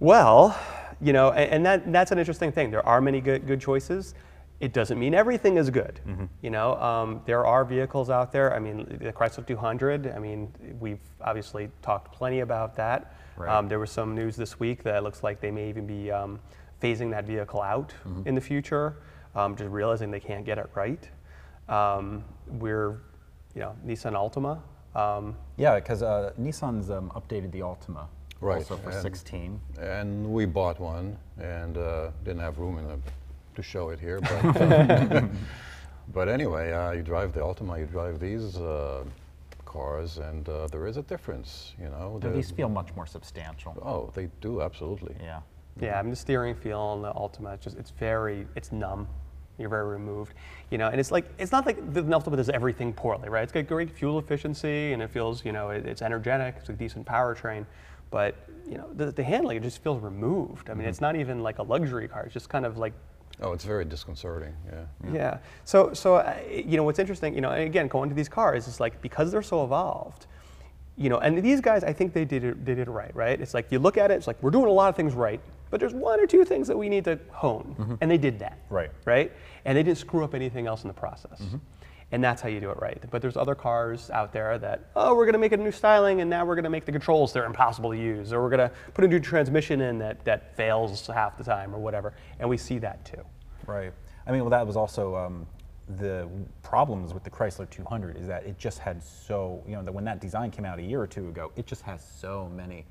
Well, 0.00 0.58
you 1.04 1.12
know, 1.12 1.32
and, 1.32 1.50
and 1.52 1.66
that, 1.66 1.92
that's 1.92 2.10
an 2.12 2.18
interesting 2.18 2.50
thing. 2.50 2.70
There 2.70 2.84
are 2.86 3.00
many 3.00 3.20
good, 3.20 3.46
good 3.46 3.60
choices. 3.60 4.14
It 4.60 4.72
doesn't 4.72 4.98
mean 4.98 5.14
everything 5.14 5.58
is 5.58 5.68
good. 5.68 6.00
Mm-hmm. 6.08 6.24
You 6.40 6.50
know, 6.50 6.76
um, 6.76 7.20
there 7.26 7.44
are 7.44 7.64
vehicles 7.64 8.08
out 8.08 8.32
there. 8.32 8.54
I 8.54 8.58
mean, 8.58 8.98
the 9.00 9.12
Chrysler 9.12 9.46
200. 9.46 10.06
I 10.06 10.18
mean, 10.18 10.50
we've 10.80 11.00
obviously 11.20 11.68
talked 11.82 12.12
plenty 12.12 12.40
about 12.40 12.74
that. 12.76 13.16
Right. 13.36 13.50
Um, 13.50 13.68
there 13.68 13.78
was 13.78 13.90
some 13.90 14.14
news 14.14 14.36
this 14.36 14.58
week 14.58 14.82
that 14.84 14.96
it 14.96 15.02
looks 15.02 15.22
like 15.22 15.40
they 15.40 15.50
may 15.50 15.68
even 15.68 15.86
be 15.86 16.10
um, 16.10 16.38
phasing 16.82 17.10
that 17.10 17.26
vehicle 17.26 17.60
out 17.60 17.92
Mm-hmm. 18.06 18.28
in 18.28 18.34
the 18.34 18.40
future, 18.40 18.96
um, 19.34 19.56
just 19.56 19.70
realizing 19.70 20.10
they 20.10 20.20
can't 20.20 20.44
get 20.46 20.56
it 20.58 20.70
right. 20.74 21.08
Um, 21.68 22.24
we're, 22.46 23.00
you 23.54 23.60
know, 23.60 23.74
Nissan 23.86 24.12
Altima. 24.12 24.60
Um, 24.98 25.36
Yeah, 25.56 25.74
because 25.74 26.02
uh, 26.02 26.32
Nissan's 26.40 26.90
um, 26.90 27.10
updated 27.10 27.50
the 27.50 27.60
Altima 27.60 28.06
Right, 28.40 28.58
also 28.58 28.76
for 28.76 28.90
and- 28.90 29.00
16. 29.02 29.60
And 29.80 30.32
we 30.32 30.44
bought 30.44 30.80
one 30.80 31.16
and 31.40 31.78
uh, 31.78 32.10
didn't 32.24 32.40
have 32.40 32.58
room 32.58 32.78
in 32.78 32.86
the, 32.86 32.98
to 33.56 33.62
show 33.62 33.90
it 33.90 34.00
here. 34.00 34.20
But, 34.20 35.24
but 36.12 36.28
anyway, 36.28 36.72
uh, 36.72 36.92
you 36.92 37.02
drive 37.02 37.32
the 37.32 37.40
Altima, 37.40 37.78
you 37.78 37.86
drive 37.86 38.20
these 38.20 38.56
uh, 38.56 39.04
cars, 39.64 40.18
and 40.18 40.48
uh, 40.48 40.66
there 40.68 40.86
is 40.86 40.96
a 40.96 41.02
difference, 41.02 41.74
you 41.80 41.88
know. 41.88 42.18
Do 42.20 42.28
the- 42.28 42.34
these 42.34 42.50
feel 42.50 42.68
much 42.68 42.94
more 42.94 43.06
substantial? 43.06 43.76
oh, 43.82 44.10
they 44.14 44.28
do, 44.40 44.60
absolutely. 44.62 45.14
Yeah. 45.20 45.40
Yeah, 45.80 45.98
I 45.98 46.02
mean 46.02 46.10
the 46.10 46.16
steering 46.16 46.54
feel 46.54 46.78
on 46.78 47.02
the 47.02 47.12
Altima, 47.12 47.54
it's 47.54 47.64
just 47.64 47.76
it's 47.76 47.90
very 47.90 48.46
it's 48.54 48.70
numb. 48.70 49.08
You're 49.58 49.68
very 49.68 49.86
removed, 49.86 50.34
you 50.70 50.78
know, 50.78 50.88
and 50.88 51.00
it's 51.00 51.10
like 51.10 51.26
it's 51.38 51.50
not 51.52 51.66
like 51.66 51.92
the 51.92 52.02
Altima 52.02 52.36
does 52.36 52.48
everything 52.48 52.92
poorly, 52.92 53.28
right? 53.28 53.42
It's 53.42 53.52
got 53.52 53.66
great 53.66 53.90
fuel 53.90 54.18
efficiency 54.20 54.92
and 54.92 55.02
it 55.02 55.10
feels, 55.10 55.44
you 55.44 55.50
know, 55.52 55.70
it, 55.70 55.84
it's 55.86 56.02
energetic, 56.02 56.56
it's 56.60 56.68
a 56.68 56.72
decent 56.72 57.06
powertrain, 57.06 57.66
but 58.14 58.36
you 58.64 58.76
know 58.78 58.88
the, 58.94 59.10
the 59.10 59.24
handling 59.24 59.56
it 59.56 59.64
just 59.64 59.82
feels 59.82 60.00
removed. 60.00 60.70
I 60.70 60.74
mean, 60.74 60.86
it's 60.86 60.98
mm-hmm. 60.98 61.06
not 61.06 61.16
even 61.16 61.42
like 61.42 61.58
a 61.58 61.64
luxury 61.64 62.06
car; 62.06 62.22
it's 62.22 62.32
just 62.32 62.48
kind 62.48 62.64
of 62.64 62.78
like 62.78 62.92
Oh, 63.42 63.52
it's 63.52 63.64
very 63.64 63.84
disconcerting, 63.84 64.54
yeah. 64.64 65.12
yeah. 65.12 65.38
So, 65.64 65.92
so 65.92 66.14
uh, 66.14 66.38
you 66.48 66.76
know, 66.76 66.84
what's 66.84 67.00
interesting, 67.00 67.34
you 67.34 67.40
know, 67.40 67.50
and 67.50 67.64
again, 67.64 67.88
going 67.88 68.08
to 68.08 68.14
these 68.14 68.28
cars 68.28 68.68
is 68.68 68.78
like 68.78 69.02
because 69.02 69.32
they're 69.32 69.42
so 69.42 69.64
evolved, 69.64 70.28
you 70.96 71.08
know, 71.08 71.18
and 71.18 71.42
these 71.42 71.60
guys, 71.60 71.82
I 71.82 71.92
think 71.92 72.12
they 72.12 72.24
did 72.24 72.44
it, 72.44 72.64
they 72.64 72.76
did 72.76 72.86
it 72.86 72.92
right, 72.92 73.12
right? 73.16 73.40
It's 73.40 73.52
like 73.52 73.72
you 73.72 73.80
look 73.80 73.98
at 73.98 74.12
it, 74.12 74.14
it's 74.14 74.28
like 74.28 74.40
we're 74.40 74.52
doing 74.52 74.66
a 74.66 74.76
lot 74.80 74.88
of 74.88 74.94
things 74.94 75.14
right, 75.14 75.40
but 75.70 75.80
there's 75.80 75.94
one 75.94 76.20
or 76.20 76.26
two 76.28 76.44
things 76.44 76.68
that 76.68 76.78
we 76.78 76.88
need 76.88 77.02
to 77.06 77.18
hone, 77.32 77.74
mm-hmm. 77.76 77.94
and 78.00 78.08
they 78.08 78.18
did 78.18 78.38
that, 78.38 78.58
Right. 78.70 78.90
Right, 79.04 79.32
and 79.64 79.76
they 79.76 79.82
didn't 79.82 79.98
screw 79.98 80.22
up 80.22 80.32
anything 80.36 80.68
else 80.68 80.84
in 80.84 80.88
the 80.88 80.94
process. 80.94 81.40
Mm-hmm. 81.40 81.56
And 82.12 82.22
that's 82.22 82.40
how 82.40 82.48
you 82.48 82.60
do 82.60 82.70
it 82.70 82.80
right. 82.80 83.02
But 83.10 83.22
there's 83.22 83.36
other 83.36 83.54
cars 83.54 84.10
out 84.10 84.32
there 84.32 84.58
that, 84.58 84.90
oh, 84.94 85.14
we're 85.14 85.24
going 85.24 85.34
to 85.34 85.38
make 85.38 85.52
a 85.52 85.56
new 85.56 85.72
styling, 85.72 86.20
and 86.20 86.30
now 86.30 86.44
we're 86.44 86.54
going 86.54 86.64
to 86.64 86.70
make 86.70 86.84
the 86.84 86.92
controls 86.92 87.32
they're 87.32 87.46
impossible 87.46 87.90
to 87.90 87.98
use, 87.98 88.32
or 88.32 88.42
we're 88.42 88.50
going 88.50 88.68
to 88.68 88.74
put 88.92 89.04
a 89.04 89.08
new 89.08 89.20
transmission 89.20 89.80
in 89.80 89.98
that, 89.98 90.24
that 90.24 90.56
fails 90.56 91.06
half 91.06 91.36
the 91.36 91.44
time, 91.44 91.74
or 91.74 91.78
whatever. 91.78 92.14
And 92.38 92.48
we 92.48 92.56
see 92.56 92.78
that 92.78 93.04
too. 93.04 93.22
Right. 93.66 93.92
I 94.26 94.32
mean, 94.32 94.40
well, 94.40 94.50
that 94.50 94.66
was 94.66 94.76
also 94.76 95.16
um, 95.16 95.46
the 95.98 96.28
problems 96.62 97.12
with 97.12 97.24
the 97.24 97.30
Chrysler 97.30 97.68
200 97.68 98.16
is 98.16 98.26
that 98.26 98.44
it 98.44 98.58
just 98.58 98.78
had 98.78 99.02
so, 99.02 99.62
you 99.66 99.74
know, 99.74 99.82
that 99.82 99.92
when 99.92 100.04
that 100.04 100.20
design 100.20 100.50
came 100.50 100.64
out 100.64 100.78
a 100.78 100.82
year 100.82 101.00
or 101.00 101.06
two 101.06 101.28
ago, 101.28 101.52
it 101.56 101.66
just 101.66 101.82
has 101.82 102.02
so 102.02 102.50
many, 102.54 102.86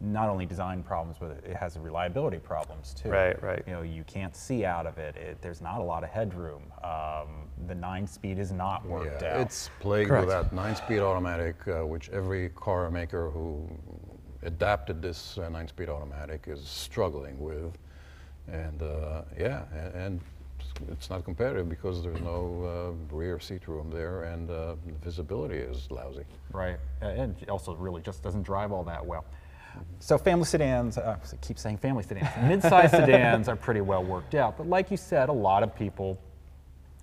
not 0.00 0.28
only 0.28 0.46
design 0.46 0.82
problems, 0.82 1.16
but 1.20 1.30
it 1.44 1.54
has 1.56 1.78
reliability 1.78 2.38
problems 2.38 2.94
too. 2.94 3.08
Right, 3.08 3.40
right. 3.42 3.62
You 3.66 3.72
know, 3.74 3.82
you 3.82 4.04
can't 4.04 4.34
see 4.34 4.64
out 4.64 4.86
of 4.86 4.98
it. 4.98 5.16
it 5.16 5.40
there's 5.40 5.60
not 5.60 5.80
a 5.80 5.84
lot 5.84 6.02
of 6.02 6.10
headroom. 6.10 6.62
Um, 6.82 7.48
the 7.68 7.74
nine 7.74 8.06
speed 8.06 8.38
is 8.38 8.52
not 8.52 8.84
worked 8.86 9.22
Yeah, 9.22 9.34
out. 9.34 9.40
it's 9.42 9.70
plagued 9.80 10.08
Correct. 10.08 10.26
with 10.26 10.34
that 10.34 10.52
nine-speed 10.52 10.98
automatic, 11.00 11.56
uh, 11.68 11.86
which 11.86 12.08
every 12.10 12.48
car 12.50 12.90
maker 12.90 13.30
who 13.30 13.68
adapted 14.42 15.00
this 15.00 15.38
uh, 15.38 15.48
nine-speed 15.48 15.88
automatic 15.88 16.44
is 16.48 16.66
struggling 16.66 17.38
with. 17.38 17.78
And 18.48 18.82
uh, 18.82 19.22
yeah, 19.38 19.62
and, 19.72 19.94
and 19.94 20.20
it's 20.90 21.10
not 21.10 21.24
competitive 21.24 21.68
because 21.68 22.02
there's 22.02 22.20
no 22.22 22.96
uh, 23.12 23.14
rear 23.14 23.38
seat 23.38 23.68
room 23.68 23.90
there, 23.90 24.24
and 24.24 24.50
uh, 24.50 24.74
the 24.84 24.92
visibility 25.04 25.58
is 25.58 25.88
lousy. 25.90 26.24
Right, 26.52 26.78
Uh, 27.00 27.06
and 27.06 27.36
it 27.40 27.48
also 27.48 27.74
really 27.76 28.02
just 28.02 28.22
doesn't 28.22 28.42
drive 28.42 28.72
all 28.72 28.82
that 28.84 29.04
well. 29.04 29.24
So 30.00 30.18
family 30.18 30.44
sedans, 30.44 30.98
uh, 30.98 31.16
I 31.22 31.36
keep 31.36 31.58
saying 31.58 31.78
family 31.78 32.02
sedans, 32.02 32.28
mid-size 32.42 32.90
sedans 32.92 33.48
are 33.48 33.56
pretty 33.56 33.80
well 33.80 34.02
worked 34.02 34.34
out. 34.34 34.56
But 34.58 34.66
like 34.66 34.90
you 34.90 34.96
said, 34.96 35.28
a 35.28 35.32
lot 35.32 35.62
of 35.62 35.74
people 35.74 36.18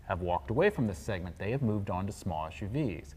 have 0.07 0.21
walked 0.21 0.49
away 0.49 0.69
from 0.69 0.87
this 0.87 0.97
segment. 0.97 1.37
They 1.37 1.51
have 1.51 1.61
moved 1.61 1.89
on 1.89 2.05
to 2.07 2.11
small 2.11 2.49
SUVs. 2.49 3.13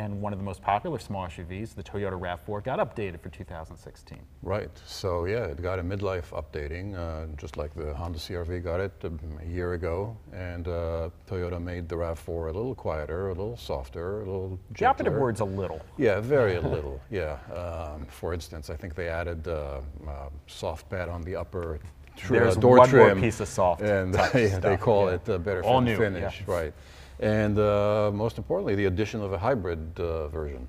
And 0.00 0.22
one 0.22 0.32
of 0.32 0.38
the 0.38 0.44
most 0.44 0.62
popular 0.62 0.98
small 0.98 1.26
SUVs, 1.26 1.74
the 1.74 1.82
Toyota 1.82 2.18
RAV4, 2.18 2.64
got 2.64 2.78
updated 2.78 3.20
for 3.20 3.28
2016. 3.28 4.18
Right. 4.42 4.70
So 4.86 5.26
yeah, 5.26 5.44
it 5.44 5.60
got 5.60 5.78
a 5.78 5.82
midlife 5.82 6.30
updating, 6.30 6.96
uh, 6.96 7.26
just 7.36 7.58
like 7.58 7.74
the 7.74 7.92
Honda 7.92 8.18
CRV 8.18 8.64
got 8.64 8.80
it 8.80 8.94
um, 9.04 9.20
a 9.42 9.46
year 9.46 9.74
ago, 9.74 10.16
and 10.32 10.66
uh, 10.68 11.10
Toyota 11.28 11.62
made 11.62 11.86
the 11.86 11.96
Rav4 11.96 12.44
a 12.44 12.52
little 12.52 12.74
quieter, 12.74 13.28
a 13.28 13.34
little 13.34 13.58
softer, 13.58 14.22
a 14.22 14.24
little 14.24 14.58
The 14.78 14.86
operative 14.86 15.12
word's 15.12 15.40
a 15.40 15.44
little. 15.44 15.82
Yeah, 15.98 16.20
very 16.20 16.58
little. 16.74 16.98
Yeah. 17.10 17.36
Um, 17.54 18.06
for 18.06 18.32
instance, 18.32 18.70
I 18.70 18.76
think 18.76 18.94
they 18.94 19.08
added 19.08 19.46
uh, 19.46 19.82
uh, 20.08 20.30
soft 20.46 20.88
pad 20.88 21.10
on 21.10 21.20
the 21.20 21.36
upper 21.36 21.78
There's 22.26 22.56
uh, 22.56 22.60
door 22.60 22.78
one 22.78 22.90
more 22.90 23.14
piece 23.16 23.40
of 23.40 23.48
soft 23.48 23.82
and 23.82 24.14
they, 24.32 24.78
call 24.78 25.08
yeah. 25.08 25.16
it 25.16 25.28
uh, 25.28 25.36
better 25.36 25.62
All 25.62 25.82
new, 25.82 25.98
finish, 25.98 26.42
yeah. 26.46 26.54
right? 26.54 26.72
And 27.20 27.58
uh, 27.58 28.10
most 28.12 28.38
importantly, 28.38 28.74
the 28.74 28.86
addition 28.86 29.20
of 29.20 29.32
a 29.32 29.38
hybrid 29.38 29.98
uh, 30.00 30.28
version. 30.28 30.66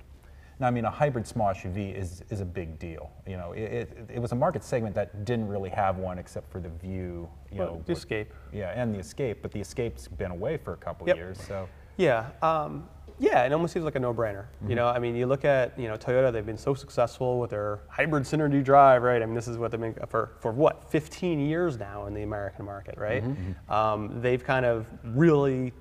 Now, 0.60 0.68
I 0.68 0.72
mean, 0.72 0.86
a 0.86 0.92
hybrid 0.92 1.26
small 1.26 1.48
SUV 1.54 1.98
is, 1.98 2.24
is 2.30 2.42
a 2.42 2.46
big 2.46 2.78
deal. 2.78 3.10
You 3.26 3.38
know, 3.38 3.54
it, 3.54 3.62
it, 3.62 4.10
it 4.16 4.20
was 4.20 4.32
a 4.32 4.36
market 4.36 4.64
segment 4.64 4.94
that 4.96 5.26
didn't 5.26 5.48
really 5.48 5.70
have 5.72 5.98
one 5.98 6.20
except 6.20 6.52
for 6.52 6.60
the 6.60 6.70
Vue. 6.70 7.28
You 7.52 7.58
Well, 7.58 7.68
know, 7.76 7.84
the 7.86 7.94
Escape. 7.94 8.32
Yeah, 8.54 8.70
and 8.76 8.94
the 8.94 9.00
Escape, 9.00 9.42
but 9.42 9.52
the 9.52 9.62
Escape's 9.62 10.08
been 10.08 10.30
away 10.32 10.58
for 10.58 10.74
a 10.74 10.78
couple 10.78 11.08
Yep. 11.08 11.16
years, 11.16 11.42
so. 11.42 11.68
Yeah, 11.98 12.28
um, 12.42 12.88
yeah, 13.18 13.44
it 13.44 13.54
almost 13.54 13.74
seems 13.74 13.86
like 13.86 13.96
a 13.96 14.00
no-brainer. 14.00 14.46
You 14.68 14.76
know, 14.76 14.88
I 14.88 14.98
mean, 14.98 15.16
you 15.16 15.28
look 15.28 15.46
at 15.46 15.78
you 15.78 15.88
know 15.88 15.96
Toyota; 15.96 16.32
they've 16.34 16.46
been 16.46 16.58
so 16.58 16.74
successful 16.74 17.40
with 17.40 17.52
their 17.52 17.80
hybrid 17.88 18.24
Synergy 18.24 18.64
drive, 18.64 19.04
right? 19.04 19.22
I 19.22 19.26
mean, 19.26 19.36
this 19.36 19.48
is 19.48 19.58
what 19.58 19.70
they've 19.72 19.80
been 19.80 19.94
for 20.08 20.32
for 20.40 20.52
what 20.52 20.90
15 20.90 21.40
years 21.40 21.78
now 21.78 22.08
in 22.08 22.14
the 22.16 22.24
American 22.24 22.66
market, 22.66 22.98
right? 22.98 23.24
Um, 23.70 24.22
they've 24.22 24.44
kind 24.44 24.66
of 24.66 24.88
really. 25.04 25.74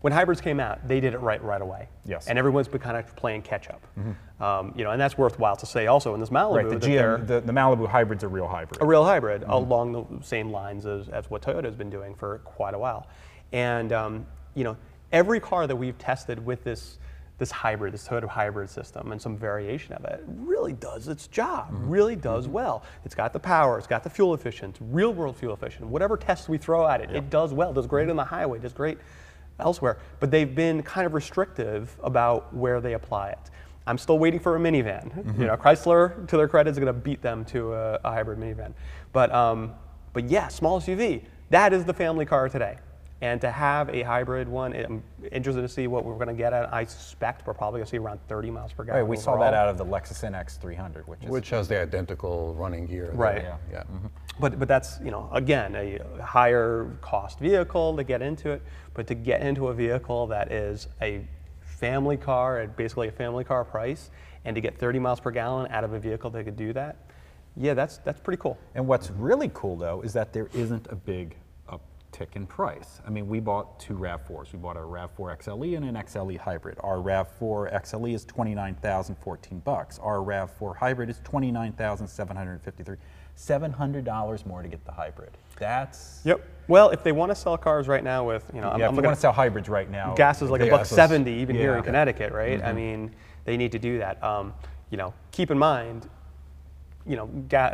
When 0.00 0.14
hybrids 0.14 0.40
came 0.40 0.60
out, 0.60 0.86
they 0.88 0.98
did 0.98 1.12
it 1.12 1.18
right 1.18 1.42
right 1.42 1.60
away. 1.60 1.88
Yes. 2.06 2.26
And 2.26 2.38
everyone's 2.38 2.68
been 2.68 2.80
kind 2.80 2.96
of 2.96 3.14
playing 3.16 3.42
catch 3.42 3.68
up. 3.68 3.86
Um, 4.40 4.72
you 4.74 4.84
know, 4.84 4.92
and 4.92 5.00
that's 5.00 5.18
worthwhile 5.18 5.56
to 5.56 5.66
say 5.66 5.86
also 5.86 6.14
in 6.14 6.20
this 6.20 6.30
Malibu 6.30 6.54
Right, 6.56 6.80
the 6.80 6.86
GM, 6.88 7.26
the, 7.26 7.40
the 7.40 7.52
Malibu 7.52 7.86
hybrid's 7.86 8.24
a 8.24 8.28
real 8.28 8.48
hybrid. 8.48 8.80
a 8.80 8.86
real 8.86 9.04
hybrid 9.04 9.44
along 9.46 9.92
the 9.92 10.24
same 10.24 10.50
lines 10.50 10.86
as, 10.86 11.10
as 11.10 11.28
what 11.28 11.42
Toyota 11.42 11.64
has 11.64 11.74
been 11.74 11.90
doing 11.90 12.14
for 12.14 12.38
quite 12.44 12.72
a 12.72 12.78
while. 12.78 13.06
And 13.52 13.92
um, 13.92 14.26
you 14.54 14.64
know, 14.64 14.76
every 15.12 15.40
car 15.40 15.66
that 15.66 15.76
we've 15.76 15.98
tested 15.98 16.44
with 16.44 16.64
this 16.64 16.98
this 17.36 17.50
hybrid, 17.50 17.94
this 17.94 18.06
Toyota 18.06 18.28
hybrid 18.28 18.68
system, 18.68 19.12
and 19.12 19.20
some 19.20 19.34
variation 19.34 19.94
of 19.94 20.04
it, 20.04 20.22
really 20.26 20.74
does 20.74 21.08
its 21.08 21.26
job. 21.26 21.68
Really 21.72 22.14
does 22.14 22.46
well. 22.46 22.82
It's 23.06 23.14
got 23.14 23.32
the 23.32 23.40
power. 23.40 23.78
It's 23.78 23.86
got 23.86 24.04
the 24.04 24.10
fuel 24.10 24.34
efficient, 24.34 24.76
real 24.78 25.14
world 25.14 25.36
fuel 25.36 25.54
efficient. 25.54 25.86
Whatever 25.86 26.18
tests 26.18 26.50
we 26.50 26.58
throw 26.58 26.86
at 26.86 27.00
it, 27.00 27.10
it 27.10 27.30
does 27.30 27.54
well. 27.54 27.72
Does 27.72 27.86
great 27.86 28.10
on 28.10 28.16
the 28.16 28.24
highway. 28.24 28.58
Does 28.58 28.74
great 28.74 28.98
elsewhere. 29.60 29.98
But 30.18 30.30
they've 30.30 30.54
been 30.54 30.82
kind 30.82 31.06
of 31.06 31.14
restrictive 31.14 31.96
about 32.02 32.54
where 32.54 32.80
they 32.80 32.94
apply 32.94 33.30
it. 33.30 33.50
I'm 33.86 33.98
still 33.98 34.18
waiting 34.18 34.40
for 34.40 34.56
a 34.56 34.58
minivan. 34.58 35.38
You 35.38 35.46
know, 35.46 35.56
Chrysler, 35.56 36.26
to 36.28 36.36
their 36.36 36.48
credit, 36.48 36.70
is 36.70 36.78
going 36.78 36.86
to 36.86 36.92
beat 36.92 37.22
them 37.22 37.44
to 37.46 37.72
a, 37.72 38.00
a 38.04 38.10
hybrid 38.10 38.38
minivan. 38.38 38.72
But 39.12 39.32
um, 39.34 39.72
but 40.12 40.28
yeah, 40.28 40.48
small 40.48 40.80
SUV. 40.80 41.24
That 41.50 41.72
is 41.72 41.84
the 41.84 41.94
family 41.94 42.24
car 42.24 42.48
today. 42.48 42.76
And 43.22 43.38
to 43.42 43.50
have 43.50 43.90
a 43.90 44.02
hybrid 44.02 44.48
one, 44.48 44.74
I'm 44.74 45.02
interested 45.30 45.60
to 45.60 45.68
see 45.68 45.86
what 45.86 46.06
we're 46.06 46.14
going 46.14 46.28
to 46.28 46.34
get 46.34 46.54
at. 46.54 46.72
I 46.72 46.84
suspect 46.86 47.46
we're 47.46 47.52
probably 47.52 47.78
going 47.78 47.86
to 47.86 47.90
see 47.90 47.98
around 47.98 48.18
30 48.28 48.50
miles 48.50 48.72
per 48.72 48.82
gallon. 48.82 49.02
Right, 49.02 49.08
we 49.08 49.18
saw 49.18 49.36
that 49.38 49.52
out 49.52 49.68
of 49.68 49.76
the 49.76 49.84
Lexus 49.84 50.24
NX 50.24 50.58
300, 50.58 51.06
which 51.06 51.22
is 51.22 51.28
Which 51.28 51.50
has 51.50 51.68
the 51.68 51.78
identical 51.78 52.54
running 52.54 52.86
gear. 52.86 53.06
there. 53.06 53.14
Right. 53.14 53.42
Yeah. 53.42 53.56
Yeah. 53.70 53.78
Mm-hmm. 53.80 54.06
But, 54.38 54.58
but 54.58 54.68
that's, 54.68 55.00
you 55.04 55.10
know, 55.10 55.28
again, 55.32 55.76
a 55.76 56.22
higher 56.22 56.90
cost 57.02 57.40
vehicle 57.40 57.94
to 57.94 58.04
get 58.04 58.22
into 58.22 58.50
it, 58.50 58.62
but 58.94 59.06
to 59.08 59.14
get 59.14 59.42
into 59.42 59.68
a 59.68 59.74
vehicle 59.74 60.26
that 60.28 60.50
is 60.50 60.88
a 61.02 61.26
family 61.60 62.16
car 62.16 62.60
at 62.60 62.74
basically 62.74 63.08
a 63.08 63.12
family 63.12 63.44
car 63.44 63.64
price 63.64 64.10
and 64.46 64.54
to 64.54 64.62
get 64.62 64.78
30 64.78 64.98
miles 64.98 65.20
per 65.20 65.30
gallon 65.30 65.70
out 65.70 65.84
of 65.84 65.92
a 65.92 65.98
vehicle 65.98 66.30
that 66.30 66.44
could 66.44 66.56
do 66.56 66.72
that, 66.72 66.96
yeah, 67.54 67.74
that's, 67.74 67.98
that's 67.98 68.20
pretty 68.20 68.40
cool. 68.40 68.56
And 68.74 68.86
what's 68.86 69.10
really 69.10 69.50
cool 69.52 69.76
though 69.76 70.00
is 70.00 70.14
that 70.14 70.32
there 70.32 70.48
isn't 70.54 70.86
a 70.90 70.94
big 70.94 71.36
uptick 72.10 72.36
in 72.36 72.46
price. 72.46 73.00
I 73.06 73.10
mean, 73.10 73.28
we 73.28 73.40
bought 73.40 73.78
two 73.80 73.94
RAV4s. 73.94 74.52
We 74.52 74.58
bought 74.58 74.76
a 74.76 74.80
RAV4 74.80 75.38
XLE 75.38 75.76
and 75.76 75.84
an 75.84 75.94
XLE 75.94 76.38
hybrid. 76.38 76.78
Our 76.80 76.96
RAV4 76.96 77.72
XLE 77.82 78.14
is 78.14 78.24
29,014 78.24 79.60
bucks. 79.60 79.98
Our 79.98 80.18
RAV4 80.18 80.76
hybrid 80.76 81.10
is 81.10 81.20
29,753. 81.24 82.96
$700 83.36 84.46
more 84.46 84.62
to 84.62 84.68
get 84.68 84.84
the 84.84 84.92
hybrid. 84.92 85.30
That's 85.58 86.20
Yep. 86.24 86.44
Well, 86.68 86.90
if 86.90 87.02
they 87.02 87.12
want 87.12 87.30
to 87.30 87.34
sell 87.34 87.56
cars 87.56 87.88
right 87.88 88.04
now 88.04 88.24
with, 88.24 88.44
you 88.54 88.60
know, 88.60 88.70
I'm, 88.70 88.80
yeah. 88.80 88.88
I'm 88.88 88.94
if 88.94 88.98
you 88.98 89.04
want 89.04 89.16
to 89.16 89.20
sell 89.20 89.32
hybrids 89.32 89.68
right 89.68 89.90
now, 89.90 90.14
gas 90.14 90.42
is 90.42 90.50
like 90.50 90.60
a 90.60 90.68
buck 90.68 90.86
70 90.86 91.30
even 91.30 91.56
here 91.56 91.72
yeah. 91.72 91.78
in 91.78 91.82
Connecticut, 91.82 92.32
right? 92.32 92.62
I 92.62 92.72
mean, 92.72 93.14
they 93.44 93.56
need 93.56 93.72
to 93.72 93.78
do 93.78 93.98
that. 93.98 94.22
Um, 94.22 94.52
you 94.90 94.98
know, 94.98 95.14
keep 95.30 95.50
in 95.50 95.58
mind, 95.58 96.08
you 97.10 97.16
know, 97.16 97.28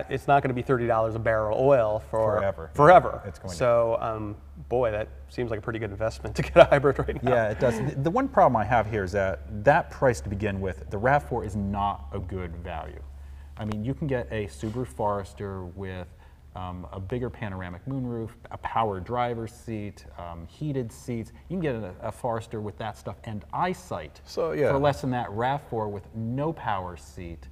it's 0.08 0.26
not 0.26 0.42
going 0.42 0.48
to 0.48 0.54
be 0.54 0.62
$30 0.62 1.14
a 1.14 1.18
barrel 1.18 1.58
oil 1.60 2.02
for 2.10 2.38
Forever. 2.38 2.70
Forever. 2.72 3.22
It's 3.26 3.38
going 3.38 3.50
to- 3.50 3.56
so, 3.56 3.98
um, 4.00 4.34
boy, 4.70 4.90
that 4.92 5.08
seems 5.28 5.50
like 5.50 5.58
a 5.58 5.62
pretty 5.62 5.78
good 5.78 5.90
investment 5.90 6.34
to 6.36 6.42
get 6.42 6.56
a 6.56 6.64
hybrid 6.64 6.98
right 6.98 7.22
now. 7.22 7.34
Yeah, 7.34 7.50
it 7.50 7.60
does. 7.60 7.78
The- 8.02 8.10
one 8.10 8.28
problem 8.28 8.56
I 8.56 8.64
have 8.64 8.90
here 8.90 9.04
is 9.04 9.12
that 9.12 9.40
that 9.62 9.90
price 9.90 10.22
to 10.22 10.30
begin 10.30 10.58
with, 10.62 10.88
the 10.88 10.96
RAV4 10.98 11.44
is 11.44 11.54
not 11.54 12.06
a 12.14 12.18
good 12.18 12.56
value. 12.56 13.02
I 13.58 13.66
mean, 13.66 13.84
you 13.84 13.92
can 13.92 14.06
get 14.06 14.26
a 14.30 14.46
Subaru 14.46 14.86
Forester 14.86 15.64
with 15.64 16.08
um, 16.54 16.86
a 16.90 16.98
bigger 16.98 17.28
panoramic 17.28 17.84
moonroof, 17.84 18.30
a 18.50 18.56
power 18.58 19.00
driver's 19.00 19.52
seat, 19.52 20.06
um, 20.16 20.46
heated 20.46 20.90
seats. 20.90 21.30
You 21.50 21.56
can 21.56 21.60
get 21.60 21.74
a, 21.74 21.92
a 22.00 22.10
Forester 22.10 22.62
with 22.62 22.78
that 22.78 22.96
stuff 22.96 23.16
and 23.24 23.44
eyesight 23.52 24.22
So, 24.24 24.52
yeah. 24.52 24.72
for 24.72 24.78
less 24.78 25.02
than 25.02 25.10
that 25.10 25.28
RAV4 25.28 25.90
with 25.90 26.04
no 26.14 26.54
power 26.54 26.96
seat. 26.96 27.48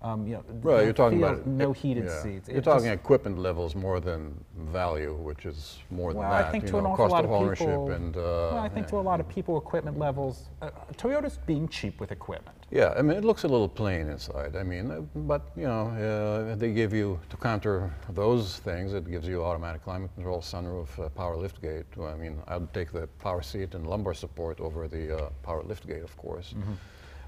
Um, 0.00 0.28
you 0.28 0.34
know, 0.34 0.44
right, 0.62 0.84
you're 0.84 0.92
talking 0.92 1.18
about 1.18 1.44
no 1.44 1.72
heated 1.72 2.04
yeah. 2.04 2.22
seats. 2.22 2.48
You're 2.48 2.62
talking 2.62 2.86
equipment 2.86 3.36
levels 3.36 3.74
more 3.74 3.98
than 3.98 4.32
value, 4.56 5.14
which 5.14 5.44
is 5.44 5.80
more 5.90 6.12
than 6.12 6.20
Well, 6.20 6.30
that. 6.30 6.44
I 6.46 6.52
think 6.52 6.64
you 6.64 6.70
to 6.70 6.78
an 6.78 6.84
know, 6.84 6.90
awful 6.90 7.08
cost 7.08 7.12
lot 7.12 7.24
of 7.24 7.32
ownership 7.32 7.66
people. 7.66 7.90
and. 7.90 8.16
Uh, 8.16 8.20
well, 8.20 8.58
I 8.58 8.68
think 8.68 8.86
to 8.88 8.98
a 8.98 9.00
lot 9.00 9.18
of 9.18 9.28
people, 9.28 9.58
equipment 9.58 9.98
levels. 9.98 10.50
Uh, 10.62 10.70
Toyota's 10.96 11.38
being 11.46 11.66
cheap 11.66 11.98
with 11.98 12.12
equipment. 12.12 12.56
Yeah, 12.70 12.94
I 12.96 13.02
mean, 13.02 13.16
it 13.16 13.24
looks 13.24 13.42
a 13.42 13.48
little 13.48 13.68
plain 13.68 14.08
inside. 14.08 14.54
I 14.54 14.62
mean, 14.62 14.90
uh, 14.92 15.00
but 15.16 15.50
you 15.56 15.66
know, 15.66 15.88
uh, 15.88 16.54
they 16.54 16.70
give 16.72 16.92
you 16.92 17.18
to 17.30 17.36
counter 17.36 17.92
those 18.10 18.58
things. 18.58 18.92
It 18.92 19.10
gives 19.10 19.26
you 19.26 19.42
automatic 19.42 19.82
climate 19.82 20.14
control, 20.14 20.40
sunroof, 20.40 20.96
uh, 21.00 21.08
power 21.08 21.36
liftgate. 21.36 21.86
I 22.00 22.14
mean, 22.14 22.40
I'd 22.46 22.72
take 22.72 22.92
the 22.92 23.08
power 23.18 23.42
seat 23.42 23.74
and 23.74 23.84
lumbar 23.84 24.14
support 24.14 24.60
over 24.60 24.86
the 24.86 25.16
uh, 25.16 25.30
power 25.42 25.64
liftgate, 25.64 26.04
of 26.04 26.16
course. 26.16 26.54
Mm-hmm. 26.56 26.74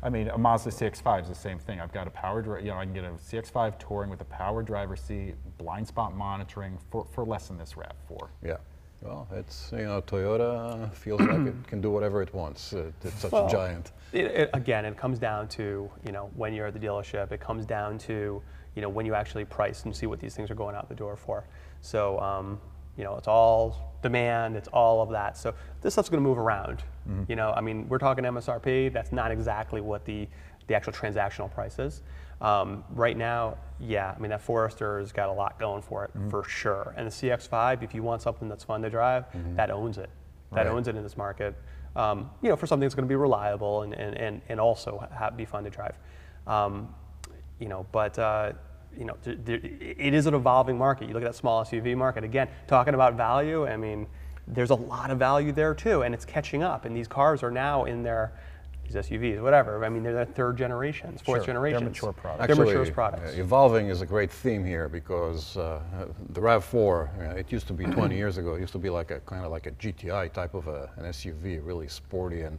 I 0.03 0.09
mean, 0.09 0.29
a 0.29 0.39
Mazda 0.39 0.71
CX-5 0.71 1.23
is 1.23 1.29
the 1.29 1.35
same 1.35 1.59
thing. 1.59 1.81
I've 1.81 1.93
got 1.93 2.07
a 2.07 2.11
power, 2.11 2.41
dri- 2.41 2.63
you 2.63 2.71
know, 2.71 2.79
I 2.79 2.85
can 2.85 2.95
get 2.95 3.05
a 3.05 3.11
CX-5 3.11 3.79
touring 3.79 4.11
with 4.11 4.21
a 4.21 4.27
power 4.27 4.63
driver 4.63 4.97
seat, 4.97 5.35
blind 5.59 5.87
spot 5.87 6.17
monitoring 6.17 6.79
for, 6.91 7.07
for 7.13 7.25
less 7.25 7.49
than 7.49 7.59
this 7.59 7.75
RAV4. 7.75 8.29
Yeah. 8.43 8.57
Well, 9.03 9.27
it's 9.33 9.71
you 9.73 9.85
know, 9.85 10.03
Toyota 10.03 10.93
feels 10.93 11.21
like 11.23 11.47
it 11.47 11.67
can 11.67 11.81
do 11.81 11.91
whatever 11.91 12.21
it 12.21 12.35
wants. 12.35 12.75
It, 12.75 12.93
it's 13.03 13.21
such 13.21 13.33
Well, 13.33 13.47
a 13.47 13.51
giant. 13.51 13.93
It, 14.13 14.27
it, 14.27 14.51
again, 14.53 14.85
it 14.85 14.97
comes 14.99 15.19
down 15.19 15.49
to 15.49 15.91
you 16.05 16.13
know 16.13 16.31
when 16.35 16.53
you're 16.53 16.67
at 16.67 16.75
the 16.75 16.81
dealership. 16.81 17.33
It 17.33 17.41
comes 17.41 17.65
down 17.65 17.97
to 18.01 18.43
you 18.75 18.83
know 18.83 18.91
when 18.91 19.07
you 19.07 19.15
actually 19.15 19.47
price 19.47 19.85
and 19.85 19.97
see 19.97 20.05
what 20.05 20.21
these 20.21 20.35
things 20.35 20.51
are 20.51 20.55
going 20.55 20.75
out 20.77 20.91
the 20.91 20.95
door 20.95 21.17
for. 21.17 21.47
So 21.81 22.21
um, 22.21 22.61
you 23.01 23.07
know 23.07 23.17
it's 23.17 23.27
all 23.29 23.97
demand. 24.03 24.57
It's 24.57 24.69
all 24.69 25.01
of 25.03 25.09
that. 25.11 25.37
So 25.39 25.55
this 25.81 25.95
stuff's 25.95 26.11
going 26.11 26.23
to 26.23 26.29
move 26.29 26.39
around. 26.39 26.83
You 27.29 27.35
know, 27.35 27.51
I 27.57 27.61
mean, 27.61 27.89
we're 27.89 27.99
talking 27.99 28.23
MSRP. 28.25 28.93
That's 28.93 29.11
not 29.11 29.31
exactly 29.33 29.81
what 29.81 30.05
the 30.05 30.29
the 30.69 30.75
actual 30.77 30.93
transactional 30.93 31.51
price 31.53 31.79
is. 31.81 32.03
Um, 32.41 32.85
right 32.91 33.17
now, 33.17 33.57
yeah, 33.81 34.15
I 34.17 34.21
mean 34.21 34.31
that 34.31 34.43
Forester's 34.43 35.11
got 35.13 35.29
a 35.29 35.33
lot 35.33 35.59
going 35.59 35.83
for 35.83 36.05
it 36.05 36.11
for 36.31 36.45
sure. 36.45 36.95
And 36.97 37.07
the 37.07 37.11
CX-5, 37.11 37.83
if 37.83 37.95
you 37.95 38.03
want 38.03 38.23
something 38.23 38.49
that's 38.49 38.63
fun 38.65 38.83
to 38.83 38.91
drive, 38.91 39.25
that 39.57 39.71
owns 39.71 39.97
it. 39.99 40.11
That 40.53 40.67
Right. 40.67 40.75
owns 40.75 40.87
it 40.89 40.95
in 40.97 41.03
this 41.03 41.17
market. 41.17 41.55
Um, 41.97 42.31
you 42.43 42.49
know, 42.51 42.57
for 42.57 42.67
something 42.67 42.87
that's 42.87 42.95
going 42.95 43.09
to 43.09 43.13
be 43.13 43.17
reliable 43.17 43.83
and, 43.83 43.93
and, 43.95 44.15
and, 44.17 44.41
and 44.49 44.61
also 44.61 45.09
be 45.37 45.45
fun 45.45 45.65
to 45.65 45.71
drive. 45.71 45.97
Um, 46.47 46.95
you 47.59 47.69
know, 47.69 47.87
but 47.93 48.17
uh, 48.19 48.53
you 48.99 49.05
know, 49.05 49.17
th- 49.25 49.39
th- 49.45 49.63
it 49.63 50.15
is 50.15 50.27
an 50.27 50.35
evolving 50.35 50.77
market. 50.77 51.09
You 51.09 51.15
look 51.15 51.23
at 51.23 51.27
that 51.27 51.37
small 51.37 51.65
SUV 51.65 51.97
market 51.97 52.25
again. 52.25 52.49
Talking 52.67 52.95
about 52.95 53.15
value, 53.15 53.67
I 53.67 53.77
mean, 53.77 54.07
there's 54.47 54.71
a 54.71 54.75
lot 54.75 55.11
of 55.11 55.19
value 55.19 55.53
there 55.53 55.75
too, 55.75 56.03
and 56.03 56.15
it's 56.15 56.25
catching 56.25 56.63
up. 56.63 56.85
And 56.85 56.97
these 56.97 57.09
cars 57.09 57.43
are 57.43 57.51
now 57.51 57.85
in 57.85 58.03
their 58.03 58.33
these 58.85 59.07
SUVs, 59.07 59.41
whatever. 59.41 59.85
I 59.85 59.89
mean, 59.89 60.03
they're 60.03 60.13
their 60.13 60.25
third 60.25 60.57
generations, 60.57 61.23
fourth 61.23 61.45
Sure, 61.45 61.55
they're 61.55 61.81
mature 61.81 62.13
products. 62.13 62.47
They're 62.47 62.57
Actually, 62.57 62.77
mature 62.77 62.93
products. 62.93 63.37
uh, 63.37 63.41
evolving 63.41 63.89
is 63.89 64.03
a 64.03 64.07
great 64.07 64.33
theme 64.33 64.65
here 64.65 64.89
because 64.89 65.57
uh, 65.57 65.81
the 66.31 66.41
RAV4, 66.41 67.35
uh, 67.35 67.37
it 67.37 67.53
used 67.53 67.69
to 67.69 67.73
be 67.73 67.85
20 67.85 68.17
years 68.17 68.39
ago, 68.39 68.55
it 68.55 68.61
used 68.61 68.73
to 68.73 68.79
be 68.79 68.91
like 68.91 69.13
a 69.13 69.21
kind 69.21 69.45
of 69.45 69.53
like 69.53 69.67
a 69.67 69.71
GTI 69.73 70.33
type 70.33 70.55
of 70.55 70.67
a, 70.67 70.91
an 70.97 71.05
SUV, 71.05 71.65
really 71.65 71.89
sporty 71.89 72.43
and, 72.43 72.59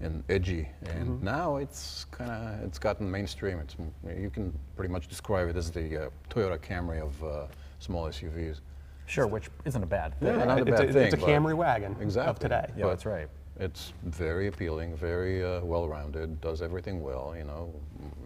and 0.00 0.22
edgy. 0.28 0.68
And 0.82 1.08
Mm-hmm. 1.08 1.24
now 1.24 1.56
it's 1.56 2.06
kind 2.10 2.30
of 2.30 2.64
it's 2.64 2.78
gotten 2.78 3.10
mainstream. 3.10 3.58
It's 3.58 3.76
you 4.18 4.30
can 4.30 4.52
pretty 4.76 4.92
much 4.92 5.08
describe 5.08 5.48
it 5.48 5.56
as 5.56 5.70
the 5.70 6.06
uh, 6.06 6.10
Toyota 6.28 6.58
Camry 6.58 7.00
of 7.02 7.22
uh, 7.24 7.46
small 7.78 8.06
SUVs. 8.06 8.60
Sure, 9.06 9.26
which 9.26 9.48
isn't 9.64 9.82
a 9.82 9.86
bad 9.86 10.18
thing. 10.20 10.28
Yeah, 10.38 10.44
not 10.44 10.58
a 10.58 10.62
it's, 10.62 10.70
bad 10.70 10.88
a, 10.88 10.92
thing, 10.92 11.02
it's 11.06 11.14
a 11.14 11.18
Camry 11.18 11.54
wagon 11.54 11.96
Exactly. 12.00 12.30
of 12.30 12.38
today. 12.38 12.66
Yeah, 12.76 12.86
that's 12.86 13.04
right. 13.06 13.28
It's 13.58 13.92
very 14.04 14.46
appealing, 14.46 14.96
very 14.96 15.44
uh, 15.44 15.60
well-rounded, 15.62 16.40
does 16.40 16.62
everything 16.62 17.02
well. 17.02 17.34
You 17.36 17.44
know, 17.44 17.74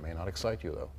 may 0.03 0.13
not 0.13 0.29
excite 0.29 0.63
you 0.63 0.73
though. 0.73 0.91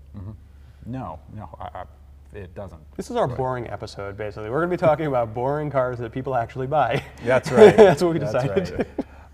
No, 0.88 1.20
no, 1.34 1.50
I, 1.60 1.70
I, 1.80 2.38
it 2.38 2.54
doesn't. 2.54 2.80
This 2.98 3.10
is 3.10 3.16
our 3.16 3.28
boring 3.28 3.70
episode, 3.70 4.18
basically. 4.18 4.50
We're 4.50 4.60
going 4.66 4.70
to 4.72 4.76
be 4.78 4.80
talking 4.88 5.06
about 5.06 5.34
boring 5.34 5.70
cars 5.72 6.00
that 6.00 6.12
people 6.12 6.36
actually 6.36 6.68
buy. 6.68 7.02
That's 7.24 7.52
right. 7.52 7.76
That's 7.78 8.04
what 8.04 8.14
we 8.14 8.20
That's 8.20 8.34
decided. 8.34 8.70
right. 8.80 8.88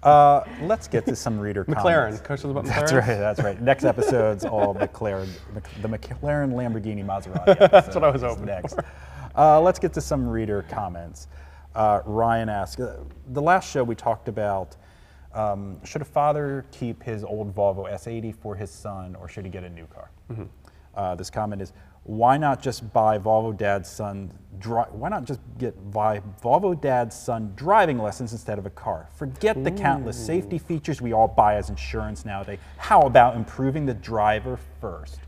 Uh, 0.03 0.43
let's 0.61 0.87
get 0.87 1.05
to 1.05 1.15
some 1.15 1.39
reader 1.39 1.63
McLaren. 1.65 2.03
comments. 2.03 2.21
Questions 2.21 2.51
about 2.51 2.65
That's 2.65 2.91
right. 2.91 3.05
That's 3.05 3.41
right. 3.41 3.61
Next 3.61 3.83
episode's 3.83 4.45
all 4.45 4.73
McLaren, 4.73 5.29
the 5.81 5.87
McLaren 5.87 6.53
Lamborghini 6.53 7.05
Maserati. 7.05 7.69
That's 7.71 7.93
what 7.93 8.03
I 8.03 8.09
was 8.09 8.21
hoping 8.23 8.45
next. 8.45 8.79
Uh, 9.35 9.61
let's 9.61 9.79
get 9.79 9.93
to 9.93 10.01
some 10.01 10.27
reader 10.27 10.63
comments. 10.69 11.27
Uh, 11.75 12.01
Ryan 12.05 12.49
asks, 12.49 12.81
uh, 12.81 13.03
the 13.29 13.41
last 13.41 13.71
show 13.71 13.83
we 13.83 13.95
talked 13.95 14.27
about, 14.27 14.75
um, 15.33 15.77
should 15.85 16.01
a 16.01 16.05
father 16.05 16.65
keep 16.71 17.01
his 17.03 17.23
old 17.23 17.55
Volvo 17.55 17.89
S80 17.89 18.35
for 18.35 18.55
his 18.55 18.69
son, 18.69 19.15
or 19.15 19.29
should 19.29 19.45
he 19.45 19.51
get 19.51 19.63
a 19.63 19.69
new 19.69 19.85
car? 19.85 20.09
Mm-hmm. 20.31 20.43
Uh, 20.95 21.15
this 21.15 21.29
comment 21.29 21.61
is, 21.61 21.71
why 22.03 22.37
not 22.37 22.61
just 22.61 22.91
buy 22.93 23.17
Volvo 23.17 23.55
Dad's 23.55 23.89
son? 23.89 24.31
Dri- 24.59 24.83
why 24.91 25.09
not 25.09 25.25
just 25.25 25.39
get 25.57 25.91
buy 25.91 26.21
Volvo 26.43 26.79
Dad's 26.79 27.15
son 27.15 27.53
driving 27.55 27.97
lessons 27.97 28.31
instead 28.31 28.57
of 28.59 28.65
a 28.65 28.69
car? 28.69 29.07
Forget 29.15 29.63
the 29.63 29.71
countless 29.71 30.23
safety 30.23 30.57
features 30.57 31.01
we 31.01 31.13
all 31.13 31.27
buy 31.27 31.55
as 31.55 31.69
insurance 31.69 32.25
nowadays. 32.25 32.59
How 32.77 33.01
about 33.01 33.35
improving 33.35 33.85
the 33.85 33.93
driver 33.93 34.59
first? 34.79 35.19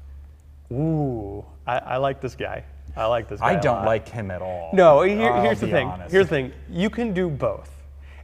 Ooh, 0.71 1.45
I, 1.67 1.77
I 1.77 1.97
like 1.97 2.21
this 2.21 2.35
guy. 2.35 2.63
I 2.95 3.05
like 3.05 3.27
this 3.27 3.39
guy. 3.39 3.47
I 3.47 3.55
don't 3.55 3.85
like 3.85 4.07
him 4.07 4.29
at 4.29 4.41
all. 4.41 4.69
No, 4.73 5.01
here- 5.01 5.41
here's 5.41 5.59
the 5.59 5.67
thing. 5.67 5.87
honest. 5.87 6.11
Here's 6.11 6.25
the 6.25 6.29
thing. 6.35 6.51
You 6.69 6.89
can 6.89 7.13
do 7.13 7.29
both. 7.29 7.69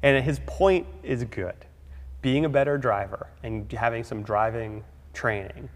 And 0.04 0.24
his 0.24 0.40
point 0.46 0.86
is 1.04 1.24
good. 1.26 1.56
Being 2.22 2.46
a 2.46 2.50
better 2.50 2.78
driver 2.78 3.28
and 3.44 3.72
having 3.72 4.04
some 4.04 4.24
driving 4.24 4.84
training 5.14 5.70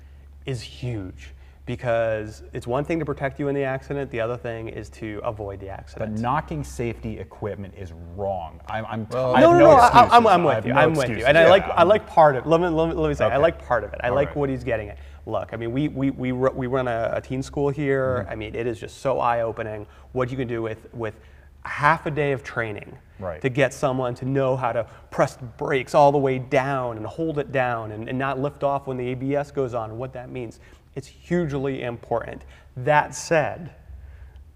is 0.45 0.61
huge 0.61 1.31
because 1.65 2.43
it's 2.51 2.67
one 2.67 2.83
thing 2.83 2.99
to 2.99 3.05
protect 3.05 3.39
you 3.39 3.47
in 3.47 3.55
the 3.55 3.63
accident, 3.63 4.11
the 4.11 4.19
other 4.19 4.35
thing 4.35 4.67
is 4.67 4.89
to 4.89 5.21
avoid 5.23 5.59
the 5.61 5.69
accident. 5.69 6.15
But 6.15 6.21
knocking 6.21 6.63
safety 6.63 7.19
equipment 7.19 7.73
is 7.77 7.93
wrong. 8.15 8.59
I'm. 8.67 8.85
I'm 8.85 9.07
Well- 9.09 9.35
I 9.35 9.39
no, 9.41 9.51
have 9.51 9.59
no, 9.59 9.65
no, 9.67 9.75
I, 9.77 10.17
I'm, 10.17 10.27
I'm 10.27 10.43
with 10.43 10.55
have 10.55 10.65
you. 10.67 10.73
no 10.73 10.79
I'm 10.79 10.89
with 10.93 10.97
you. 11.09 11.15
excuses. 11.15 11.25
And 11.27 11.37
I 11.37 11.49
like, 11.49 11.63
I 11.63 11.69
I'm- 11.69 11.87
like 11.87 12.05
part 12.07 12.35
of. 12.35 12.45
Let 12.45 12.59
me, 12.59 12.67
let 12.67 12.89
me, 12.89 12.95
let 12.95 13.07
me 13.07 13.15
say, 13.15 13.25
I 13.25 13.37
like 13.37 13.65
part 13.65 13.83
of 13.85 13.93
it. 13.93 13.99
I 14.03 14.09
All 14.09 14.15
like 14.15 14.29
right. 14.29 14.37
what 14.37 14.49
he's 14.49 14.63
getting 14.63 14.89
at. 14.89 14.97
Look, 15.25 15.53
I 15.53 15.55
mean, 15.55 15.71
we 15.71 15.87
we 15.87 16.09
we, 16.09 16.31
we 16.33 16.67
run 16.67 16.89
a, 16.89 17.11
a 17.15 17.21
teen 17.21 17.41
school 17.41 17.69
here. 17.69 18.19
Mm-hmm. 18.23 18.31
I 18.31 18.35
mean, 18.35 18.55
it 18.55 18.67
is 18.67 18.77
just 18.77 18.97
so 18.99 19.19
eye-opening 19.21 19.87
what 20.11 20.29
you 20.31 20.35
can 20.37 20.49
do 20.49 20.61
with 20.61 20.93
with 20.93 21.15
half 21.65 22.05
a 22.05 22.11
day 22.11 22.31
of 22.31 22.43
training 22.43 22.97
Right. 23.19 23.41
to 23.41 23.47
get 23.47 23.73
someone 23.73 24.15
to 24.15 24.25
know 24.25 24.57
how 24.57 24.73
to 24.73 24.85
press 25.09 25.35
the 25.35 25.45
brakes 25.45 25.95
all 25.95 26.11
the 26.11 26.17
way 26.17 26.39
down 26.39 26.97
and 26.97 27.05
hold 27.05 27.37
it 27.39 27.53
down 27.53 27.91
and, 27.91 28.09
and 28.09 28.17
not 28.17 28.39
lift 28.39 28.63
off 28.63 28.87
when 28.87 28.97
the 28.97 29.07
ABS 29.07 29.51
goes 29.51 29.73
on 29.73 29.91
and 29.91 29.99
what 29.99 30.11
that 30.13 30.29
means. 30.29 30.59
It's 30.95 31.07
hugely 31.07 31.83
important. 31.83 32.43
That 32.75 33.15
said, 33.15 33.75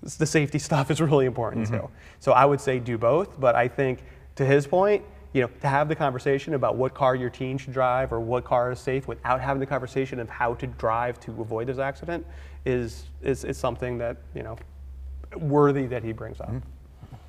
the 0.02 0.26
safety 0.26 0.60
stuff 0.70 0.92
is 0.92 1.00
really 1.00 1.26
important 1.26 1.68
mm-hmm. 1.68 1.78
too. 1.86 1.90
So 2.20 2.32
I 2.34 2.46
would 2.46 2.60
say 2.60 2.80
do 2.80 2.98
both, 2.98 3.40
but 3.40 3.56
I 3.56 3.68
think 3.68 4.04
to 4.36 4.46
his 4.46 4.68
point, 4.68 5.04
you 5.34 5.42
know, 5.42 5.50
to 5.62 5.68
have 5.68 5.88
the 5.88 5.96
conversation 5.96 6.54
about 6.54 6.78
what 6.78 6.94
car 6.94 7.16
your 7.16 7.30
teen 7.30 7.58
should 7.58 7.74
drive 7.74 8.12
or 8.12 8.20
what 8.20 8.44
car 8.44 8.72
is 8.72 8.80
safe 8.80 9.08
without 9.08 9.40
having 9.40 9.60
the 9.60 9.66
conversation 9.66 10.20
of 10.20 10.30
how 10.30 10.56
to 10.56 10.68
drive 10.68 11.20
to 11.22 11.42
avoid 11.42 11.68
this 11.68 11.78
accident 11.78 12.26
is 12.66 13.06
is, 13.22 13.44
is 13.44 13.58
something 13.58 13.98
that, 13.98 14.18
you 14.34 14.44
know, 14.44 14.58
worthy 15.36 15.86
that 15.88 16.04
he 16.04 16.12
brings 16.12 16.40
up. 16.40 16.50
Mm-hmm. 16.50 16.60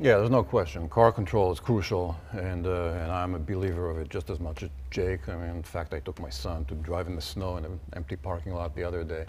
Yeah, 0.01 0.19
there's 0.19 0.31
no 0.31 0.45
question. 0.45 0.89
Car 0.89 1.11
control 1.11 1.51
is 1.51 1.59
crucial, 1.59 2.17
and 2.31 2.69
uh, 2.69 2.91
and 3.03 3.11
I'm 3.11 3.35
a 3.35 3.39
believer 3.41 3.91
of 3.91 3.99
it 3.99 4.09
just 4.09 4.31
as 4.31 4.39
much 4.39 4.63
as 4.63 4.71
Jake. 4.93 5.29
I 5.29 5.35
mean, 5.35 5.51
in 5.57 5.63
fact, 5.65 5.93
I 5.93 5.99
took 5.99 6.21
my 6.21 6.31
son 6.31 6.65
to 6.67 6.77
drive 6.77 7.09
in 7.09 7.17
the 7.17 7.21
snow 7.21 7.57
in 7.57 7.65
an 7.65 7.81
empty 7.95 8.15
parking 8.15 8.55
lot 8.55 8.77
the 8.77 8.85
other 8.85 9.03
day, 9.03 9.27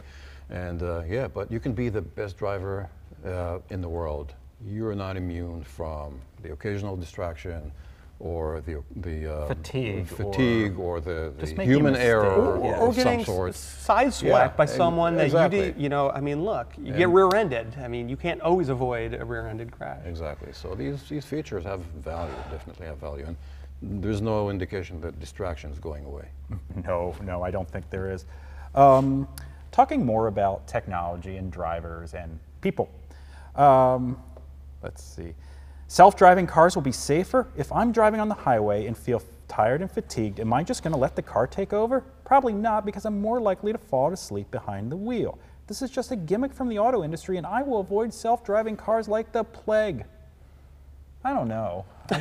and 0.51 0.84
uh, 0.84 1.01
yeah, 1.10 1.27
but 1.27 1.51
you 1.51 1.60
can 1.60 1.73
be 1.73 1.89
the 1.89 2.03
best 2.03 2.38
driver 2.38 2.88
uh, 3.25 3.58
in 3.71 3.82
the 3.82 3.89
world. 3.89 4.36
You're 4.63 4.93
not 4.93 5.17
immune 5.17 5.63
from 5.63 6.21
the 6.43 6.51
occasional 6.51 6.95
distraction, 6.95 7.71
or 8.19 8.62
the 8.62 8.84
the 8.97 9.34
uh, 9.34 9.47
Fatigue 9.47 10.05
fatigue, 10.08 10.77
or, 10.77 10.99
the, 10.99 11.34
the 11.38 11.45
making 11.47 11.65
human 11.65 11.95
error 11.95 12.25
Or, 12.25 12.58
Yeah. 12.65 12.79
or 12.79 12.89
of 12.89 12.95
some 12.95 13.03
getting 13.03 13.25
sort. 13.25 13.53
sideswiped 13.53 14.23
Yeah, 14.23 14.47
by 14.49 14.63
ex- 14.63 14.75
someone 14.75 15.15
that 15.15 15.32
you 15.32 15.49
did, 15.49 15.77
you 15.77 15.88
know, 15.89 16.10
I 16.12 16.19
mean, 16.19 16.43
look, 16.43 16.73
you 16.77 16.93
get 16.93 17.10
rear-ended. 17.10 17.75
I 17.82 17.88
mean, 17.88 18.10
you 18.10 18.17
can't 18.17 18.41
always 18.41 18.67
avoid 18.69 19.13
a 19.13 19.23
rear-ended 19.23 19.71
crash. 19.71 20.01
Exactly. 20.05 20.51
So 20.51 20.75
these, 20.75 21.01
these 21.08 21.23
features 21.25 21.63
have 21.63 21.79
value, 21.79 22.34
definitely 22.51 22.88
have 22.88 22.97
value. 22.97 23.25
And 23.25 23.38
there's 24.03 24.21
no 24.21 24.49
indication 24.49 24.99
that 25.01 25.17
distraction 25.21 25.71
is 25.71 25.79
going 25.79 26.05
away. 26.05 26.27
No, 26.86 27.15
no, 27.23 27.41
I 27.43 27.51
don't 27.51 27.69
think 27.69 27.89
there 27.89 28.12
is. 28.12 28.25
Um, 28.75 29.27
talking 29.71 30.05
more 30.05 30.27
about 30.27 30.67
technology 30.67 31.38
and 31.38 31.51
drivers 31.51 32.13
and 32.13 32.38
people. 32.62 32.89
Um, 33.55 34.17
let's 34.84 35.03
see. 35.03 35.34
Self 35.89 36.15
driving 36.15 36.45
cars 36.45 36.75
will 36.75 36.84
be 36.84 36.91
safer. 36.91 37.47
If 37.58 37.71
I'm 37.71 37.91
driving 37.91 38.19
on 38.19 38.30
the 38.30 38.36
highway 38.36 38.86
and 38.86 38.95
feel 38.95 39.23
tired 39.47 39.82
and 39.82 39.91
fatigued, 39.91 40.39
am 40.39 40.54
I 40.54 40.62
just 40.62 40.84
going 40.84 40.93
to 40.93 40.99
let 40.99 41.15
the 41.15 41.23
car 41.23 41.47
take 41.47 41.73
over? 41.73 42.02
Probably 42.23 42.54
not, 42.54 42.86
because 42.86 43.06
I'm 43.06 43.19
more 43.19 43.41
likely 43.41 43.71
to 43.71 43.80
fall 43.80 44.13
asleep 44.13 44.52
behind 44.52 44.91
the 44.91 44.95
wheel. 44.95 45.39
This 45.65 45.82
is 45.82 45.89
just 45.89 46.12
a 46.12 46.15
gimmick 46.15 46.54
from 46.54 46.69
the 46.69 46.78
auto 46.78 47.04
industry, 47.04 47.38
and 47.38 47.45
I 47.45 47.63
will 47.63 47.80
avoid 47.80 48.13
self 48.13 48.45
driving 48.45 48.78
cars 48.78 49.08
like 49.08 49.32
the 49.32 49.43
plague. 49.43 50.06
I 51.23 51.34
don't 51.34 51.47
know. 51.47 51.86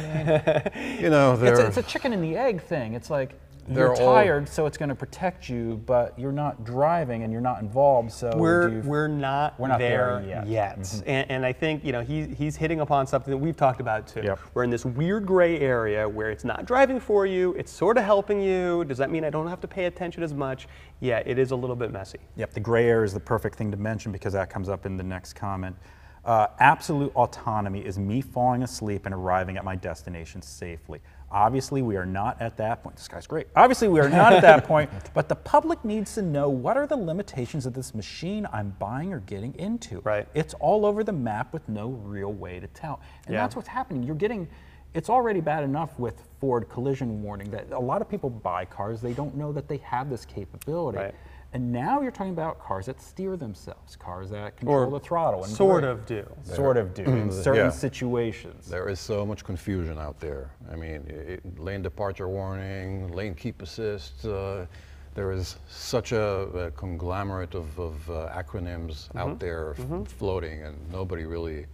You 0.99 1.11
know, 1.11 1.35
It's 1.35 1.61
a, 1.61 1.67
it's 1.67 1.77
a 1.77 1.83
chicken 1.83 2.15
and 2.15 2.25
the 2.25 2.39
egg 2.39 2.63
thing. 2.63 2.95
It's 2.95 3.11
like 3.11 3.39
They're 3.69 3.87
you're 3.87 4.03
all- 4.03 4.15
tired, 4.15 4.49
so 4.49 4.67
it's 4.67 4.77
going 4.79 4.89
to 4.89 4.95
protect 4.95 5.49
you, 5.49 5.83
but 5.87 6.19
you're 6.19 6.33
not 6.33 6.65
driving 6.65 7.23
and 7.23 7.33
you're 7.33 7.43
not 7.43 7.61
involved. 7.61 8.13
So 8.13 8.33
we're 8.37 8.69
you- 8.69 8.81
we're 8.85 9.09
not, 9.09 9.59
we're 9.61 9.69
not 9.69 9.79
there 9.79 10.23
there, 10.25 10.45
yet. 10.47 10.81
Mm-hmm. 10.81 11.09
And, 11.09 11.31
and 11.31 11.47
I 11.47 11.53
think 11.53 11.85
you 11.85 11.93
know 11.93 12.01
he, 12.01 12.27
he's 12.27 12.57
hitting 12.57 12.81
upon 12.81 13.07
something 13.07 13.31
that 13.31 13.39
we've 13.39 13.57
talked 13.57 13.81
about 13.81 14.07
too. 14.07 14.23
Yep. 14.25 14.41
We're 14.55 14.65
in 14.65 14.71
this 14.71 14.85
weird 14.85 15.27
gray 15.27 15.61
area 15.61 16.09
where 16.09 16.31
it's 16.31 16.45
not 16.45 16.67
driving 16.67 17.01
for 17.01 17.27
you, 17.27 17.55
it's 17.55 17.73
sort 17.73 17.99
of 17.99 18.05
helping 18.05 18.41
you. 18.41 18.85
Does 18.85 18.99
that 18.99 19.11
mean 19.11 19.25
I 19.25 19.31
don't 19.31 19.49
have 19.49 19.61
to 19.61 19.69
pay 19.69 19.85
attention 19.85 20.23
as 20.23 20.35
much? 20.35 20.69
Yeah, 21.01 21.23
it 21.25 21.39
is 21.39 21.51
a 21.51 21.57
little 21.57 21.77
bit 21.77 21.93
messy. 21.93 22.19
Yep, 22.37 22.55
the 22.55 22.61
gray 22.61 22.89
area 22.89 23.05
is 23.05 23.13
the 23.13 23.21
perfect 23.21 23.57
thing 23.57 23.71
to 23.71 23.77
mention 23.77 24.13
because 24.13 24.33
that 24.33 24.51
comes 24.51 24.69
up 24.69 24.87
in 24.87 24.97
the 24.97 25.05
next 25.05 25.35
comment. 25.35 25.77
Uh, 26.25 26.49
absolute 26.59 27.11
autonomy 27.15 27.81
is 27.81 27.99
me 27.99 28.21
falling 28.21 28.63
asleep 28.63 29.07
and 29.07 29.15
arriving 29.15 29.57
at 29.57 29.65
my 29.65 29.75
destination 29.77 30.43
safely. 30.43 31.01
Obviously, 31.31 31.83
we 31.83 31.97
are 31.97 32.07
not 32.07 32.41
at 32.41 32.57
that 32.57 32.83
point. 32.83 32.97
This 32.97 33.07
guy's 33.09 33.27
great. 33.27 33.49
Obviously, 33.55 33.89
we 33.89 34.01
are 34.01 34.09
not 34.09 34.33
at 34.33 34.41
that 34.43 34.65
point, 34.65 34.91
but 35.15 35.29
the 35.29 35.35
public 35.35 35.85
needs 35.85 36.15
to 36.15 36.23
know 36.23 36.49
what 36.49 36.77
are 36.77 36.87
the 36.87 36.97
limitations 36.97 37.67
of 37.67 37.75
this 37.75 37.95
machine 37.95 38.49
I'm 38.51 38.71
buying 38.79 39.13
or 39.13 39.21
getting 39.21 39.55
into. 39.57 40.01
Right. 40.01 40.27
It's 40.35 40.55
all 40.55 40.87
over 40.87 41.05
the 41.05 41.13
map 41.13 41.53
with 41.53 41.69
no 41.69 41.89
real 41.91 42.33
way 42.33 42.61
to 42.61 42.67
tell. 42.69 43.01
And 43.27 43.35
Yeah. 43.35 43.43
that's 43.43 43.57
what's 43.57 43.69
happening. 43.69 44.03
You're 44.05 44.17
getting, 44.17 44.49
it's 44.95 45.11
already 45.11 45.41
bad 45.41 45.65
enough 45.65 45.99
with 45.99 46.23
forward 46.41 46.69
collision 46.71 47.23
warning 47.23 47.51
that 47.51 47.71
a 47.73 47.79
lot 47.79 48.01
of 48.01 48.09
people 48.09 48.31
buy 48.31 48.65
cars, 48.65 49.03
they 49.03 49.13
don't 49.13 49.35
know 49.37 49.53
that 49.53 49.69
they 49.69 49.79
have 49.79 50.09
this 50.09 50.25
capability. 50.25 50.99
Right. 50.99 51.15
And 51.55 51.73
now 51.73 52.03
you're 52.03 52.11
talking 52.11 52.33
about 52.33 52.59
cars 52.61 52.87
that 52.87 53.01
steer 53.01 53.37
themselves, 53.37 53.97
cars 53.97 54.29
that 54.31 54.57
control 54.59 54.85
Or 54.85 54.91
the 54.91 55.01
throttle. 55.01 55.45
And 55.45 55.53
sort 55.53 55.83
brake. 55.83 55.93
of 55.95 56.07
do. 56.07 56.27
Sort 56.43 56.77
of 56.77 56.93
do 56.93 57.05
in 57.05 57.33
certain 57.33 57.67
Yeah. 57.67 57.71
situations. 57.71 58.69
there 58.69 58.89
is 58.89 59.01
so 59.01 59.25
much 59.25 59.45
confusion 59.45 59.99
out 59.99 60.21
there. 60.21 60.51
I 60.71 60.77
mean, 60.77 61.07
i 61.09 61.33
i- 61.35 61.63
lane 61.63 61.81
departure 61.83 62.29
warning, 62.29 63.11
lane 63.13 63.35
keep 63.35 63.63
assist. 63.63 64.27
Uh, 64.27 64.67
there 65.15 65.33
is 65.33 65.57
such 65.69 66.13
a, 66.13 66.23
a 66.67 66.71
conglomerate 66.73 67.55
of, 67.55 67.79
of 67.81 68.11
uh, 68.11 68.29
acronyms 68.37 69.09
out 69.17 69.41
there 69.41 69.75
f- 69.79 70.07
floating, 70.09 70.63
and 70.63 70.77
nobody 70.93 71.25
really 71.25 71.65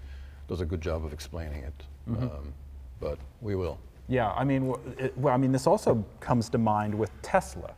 does 0.46 0.60
a 0.60 0.64
good 0.64 0.80
job 0.80 1.04
of 1.04 1.12
explaining 1.12 1.64
it. 1.64 1.84
Um, 2.08 2.52
but 3.00 3.18
we 3.40 3.54
will. 3.56 3.78
Yeah, 4.08 4.30
I 4.32 4.44
mean, 4.44 4.68
w- 4.68 4.94
it, 4.98 5.18
well, 5.18 5.34
I 5.34 5.36
mean, 5.36 5.50
this 5.52 5.66
also 5.66 6.04
comes 6.20 6.48
to 6.50 6.58
mind 6.58 6.94
with 6.94 7.10
Tesla, 7.22 7.72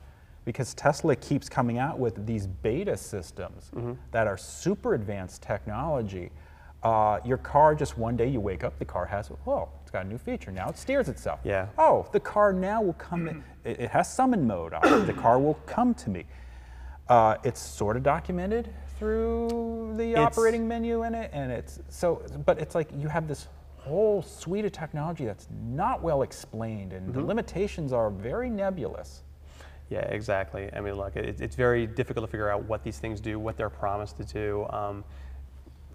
because 0.46 0.72
Tesla 0.74 1.14
keeps 1.16 1.48
coming 1.50 1.76
out 1.76 1.98
with 1.98 2.24
these 2.24 2.46
beta 2.46 2.96
systems 2.96 3.70
that 4.12 4.26
are 4.26 4.38
super 4.38 4.94
advanced 4.94 5.42
technology. 5.42 6.30
Uh, 6.82 7.18
your 7.24 7.36
car 7.36 7.74
just 7.74 7.98
one 7.98 8.16
day 8.16 8.28
you 8.28 8.40
wake 8.40 8.62
up, 8.62 8.78
the 8.78 8.84
car 8.84 9.04
has, 9.04 9.28
oh, 9.46 9.68
it's 9.82 9.90
got 9.90 10.06
a 10.06 10.08
new 10.08 10.16
feature. 10.16 10.52
Now 10.52 10.68
it 10.68 10.78
steers 10.78 11.08
itself. 11.08 11.40
Yeah. 11.42 11.66
Oh, 11.78 12.06
the 12.12 12.20
car 12.20 12.52
now 12.52 12.80
will 12.80 12.92
come. 12.94 13.26
In, 13.28 13.42
it, 13.64 13.80
it 13.80 13.90
has 13.90 14.10
summon 14.12 14.46
mode 14.46 14.72
on 14.72 14.86
it. 15.02 15.06
The 15.06 15.12
car 15.12 15.40
will 15.40 15.58
come 15.66 15.94
to 15.94 16.10
me. 16.10 16.24
Uh, 17.08 17.36
it's 17.42 17.60
sort 17.60 17.96
of 17.96 18.04
documented 18.04 18.72
through 19.00 19.94
the 19.96 20.12
It's- 20.12 20.26
operating 20.26 20.66
menu 20.68 21.02
in 21.02 21.14
it, 21.14 21.30
and 21.32 21.50
it's 21.50 21.80
so. 21.88 22.22
But 22.44 22.60
it's 22.60 22.74
like 22.76 22.88
you 22.96 23.08
have 23.08 23.26
this 23.26 23.48
whole 23.78 24.22
suite 24.22 24.64
of 24.64 24.72
technology 24.72 25.24
that's 25.24 25.48
not 25.64 26.02
well 26.02 26.22
explained, 26.22 26.92
and 26.92 27.12
the 27.12 27.20
limitations 27.20 27.92
are 27.92 28.10
very 28.10 28.48
nebulous. 28.50 29.22
Yeah, 29.88 30.00
exactly. 30.00 30.68
I 30.74 30.80
mean, 30.80 30.94
look, 30.94 31.14
it, 31.16 31.40
it's 31.40 31.54
very 31.54 31.86
difficult 31.86 32.26
to 32.26 32.30
figure 32.30 32.50
out 32.50 32.64
what 32.64 32.82
these 32.82 32.98
things 32.98 33.20
do, 33.20 33.38
what 33.38 33.56
they're 33.56 33.70
promised 33.70 34.16
to 34.16 34.24
do. 34.24 34.66
Um, 34.70 35.04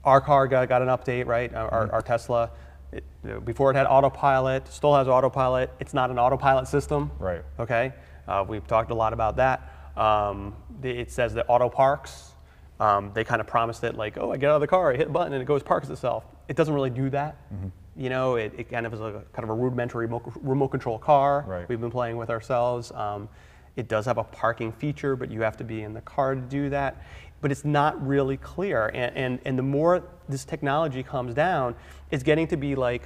our 0.04 0.21
car 0.21 0.47
got, 0.47 0.69
got 0.69 0.82
an 0.82 0.88
update, 0.88 1.25
right? 1.25 1.54
Our, 1.54 1.69
our- 1.69 1.91
our 1.93 2.01
Tesla, 2.01 2.51
it, 2.91 3.04
before 3.45 3.71
it 3.71 3.75
had 3.75 3.88
autopilot, 3.88 4.67
still 4.67 4.95
has 4.95 5.08
autopilot. 5.08 5.71
It's 5.80 5.93
not 5.93 6.10
an 6.10 6.17
autopilot 6.19 6.67
system. 6.67 7.12
Right. 7.19 7.43
Okay. 7.60 7.93
Uh, 8.27 8.45
we've 8.47 8.65
talked 8.65 8.91
a 8.91 8.95
lot 8.95 9.13
about 9.13 9.36
that. 9.38 9.69
Um, 9.97 10.56
it 10.84 11.12
says 11.12 11.34
that 11.34 11.45
auto 11.49 11.69
parks. 11.69 12.32
Um, 12.80 13.12
they 13.13 13.23
kind 13.23 13.41
of 13.41 13.45
promised 13.47 13.84
it 13.84 13.95
like, 13.95 14.17
oh, 14.17 14.32
I 14.32 14.38
get 14.38 14.49
out 14.49 14.56
of 14.56 14.62
the 14.62 14.67
car, 14.67 14.91
I 14.91 14.97
hit 14.97 15.08
a 15.08 15.12
button, 15.12 15.34
and 15.34 15.41
it 15.41 15.45
goes 15.45 15.62
parks 15.62 15.89
itself. 15.89 16.23
It 16.47 16.56
doesn't 16.56 16.73
really 16.73 16.89
do 16.89 17.10
that. 17.12 17.36
Mm-hmm. 17.54 17.67
You 17.95 18.10
know, 18.10 18.36
it, 18.36 18.54
it 18.58 18.69
kind 18.71 18.86
of 18.88 18.93
is 18.93 19.01
a 19.01 19.21
kind 19.34 19.43
of 19.43 19.49
a 19.49 19.54
rudimentary 19.54 20.06
remote, 20.06 20.23
remote 20.41 20.69
control 20.69 20.97
car. 20.97 21.43
Right. 21.47 21.69
We've 21.69 21.80
been 21.80 21.91
playing 21.91 22.17
with 22.17 22.30
ourselves. 22.32 22.91
Um, 22.91 23.30
it 23.75 23.88
does 23.88 24.05
have 24.05 24.17
a 24.17 24.23
parking 24.23 24.71
feature, 24.71 25.15
but 25.15 25.31
you 25.31 25.41
have 25.41 25.57
to 25.57 25.63
be 25.63 25.84
in 25.84 25.93
the 25.93 26.01
car 26.01 26.36
to 26.36 26.41
do 26.41 26.69
that. 26.69 27.03
But 27.41 27.51
it's 27.51 27.65
not 27.65 28.05
really 28.05 28.38
clear. 28.38 28.88
And, 28.93 29.15
and, 29.17 29.39
and 29.45 29.57
the 29.57 29.63
more 29.63 30.03
this 30.29 30.45
technology 30.45 31.01
comes 31.03 31.34
down, 31.34 31.75
it's 32.12 32.23
getting 32.23 32.47
to 32.47 32.57
be 32.57 32.75
like 32.75 33.03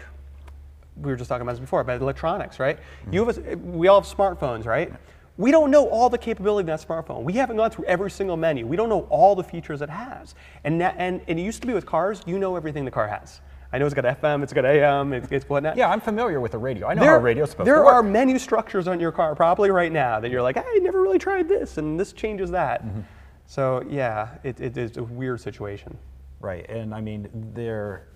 we 0.98 1.12
were 1.12 1.16
just 1.16 1.30
talking 1.30 1.42
about 1.42 1.54
this 1.54 1.60
before 1.60 1.82
about 1.82 2.02
electronics, 2.02 2.60
right? 2.60 2.78
Mm-hmm. 2.78 3.14
You 3.14 3.26
have 3.26 3.38
a, 3.38 3.58
we 3.58 3.88
all 3.88 4.02
have 4.02 4.10
smartphones, 4.10 4.66
right? 4.66 4.92
We 5.38 5.52
don't 5.52 5.70
know 5.70 5.90
all 5.90 6.10
the 6.10 6.18
capability 6.18 6.72
of 6.72 6.80
that 6.80 6.88
smartphone. 6.88 7.24
We 7.24 7.34
haven't 7.34 7.58
gone 7.58 7.70
through 7.70 7.86
every 7.86 8.10
single 8.10 8.38
menu. 8.38 8.66
We 8.66 8.78
don't 8.78 8.88
know 8.88 9.02
all 9.10 9.36
the 9.36 9.44
features 9.44 9.82
it 9.82 9.90
has. 9.90 10.34
And, 10.64 10.80
that, 10.80 10.96
and, 10.98 11.22
and 11.28 11.38
it 11.38 11.44
used 11.44 11.60
to 11.62 11.68
be 11.68 11.74
with 11.74 11.86
cars, 11.86 12.22
you 12.26 12.40
know 12.40 12.56
everything 12.56 12.86
the 12.86 12.92
car 12.92 13.08
has. 13.08 13.42
I 13.76 13.78
know 13.78 13.86
it's 13.86 13.94
got 13.94 14.06
FM, 14.06 14.42
it's 14.42 14.54
got 14.54 14.64
AM, 14.64 15.12
it's, 15.12 15.30
it's 15.34 15.50
whatnot. 15.50 15.76
Yeah, 15.76 15.90
I'm 15.90 16.00
familiar 16.00 16.40
with 16.40 16.54
the 16.54 16.58
radio. 16.58 16.88
I 16.88 16.94
know 16.94 17.04
how 17.04 17.16
a 17.16 17.20
radio's 17.20 17.50
supposed 17.50 17.68
there 17.68 17.76
to 17.76 17.82
work. 17.82 17.90
There 17.90 17.96
are 17.96 18.04
menu 18.04 18.40
structures 18.40 18.88
on 18.88 19.02
your 19.02 19.12
car 19.12 19.36
probably 19.36 19.70
right 19.70 19.92
now 19.92 20.22
that 20.22 20.32
you're 20.32 20.42
like, 20.42 20.56
I 20.56 20.64
never 20.82 21.02
really 21.02 21.20
tried 21.20 21.50
this, 21.50 21.78
and 21.78 22.00
this 22.00 22.14
changes 22.14 22.50
that. 22.52 22.86
Mm-hmm. 22.86 23.02
So 23.48 23.84
yeah, 23.90 24.30
it, 24.44 24.62
it 24.62 24.78
is 24.78 24.96
a 24.96 25.04
weird 25.04 25.42
situation. 25.42 25.98
Right, 26.40 26.66
and 26.70 26.96
I 26.96 27.02
mean, 27.02 27.28
they're, 27.54 28.08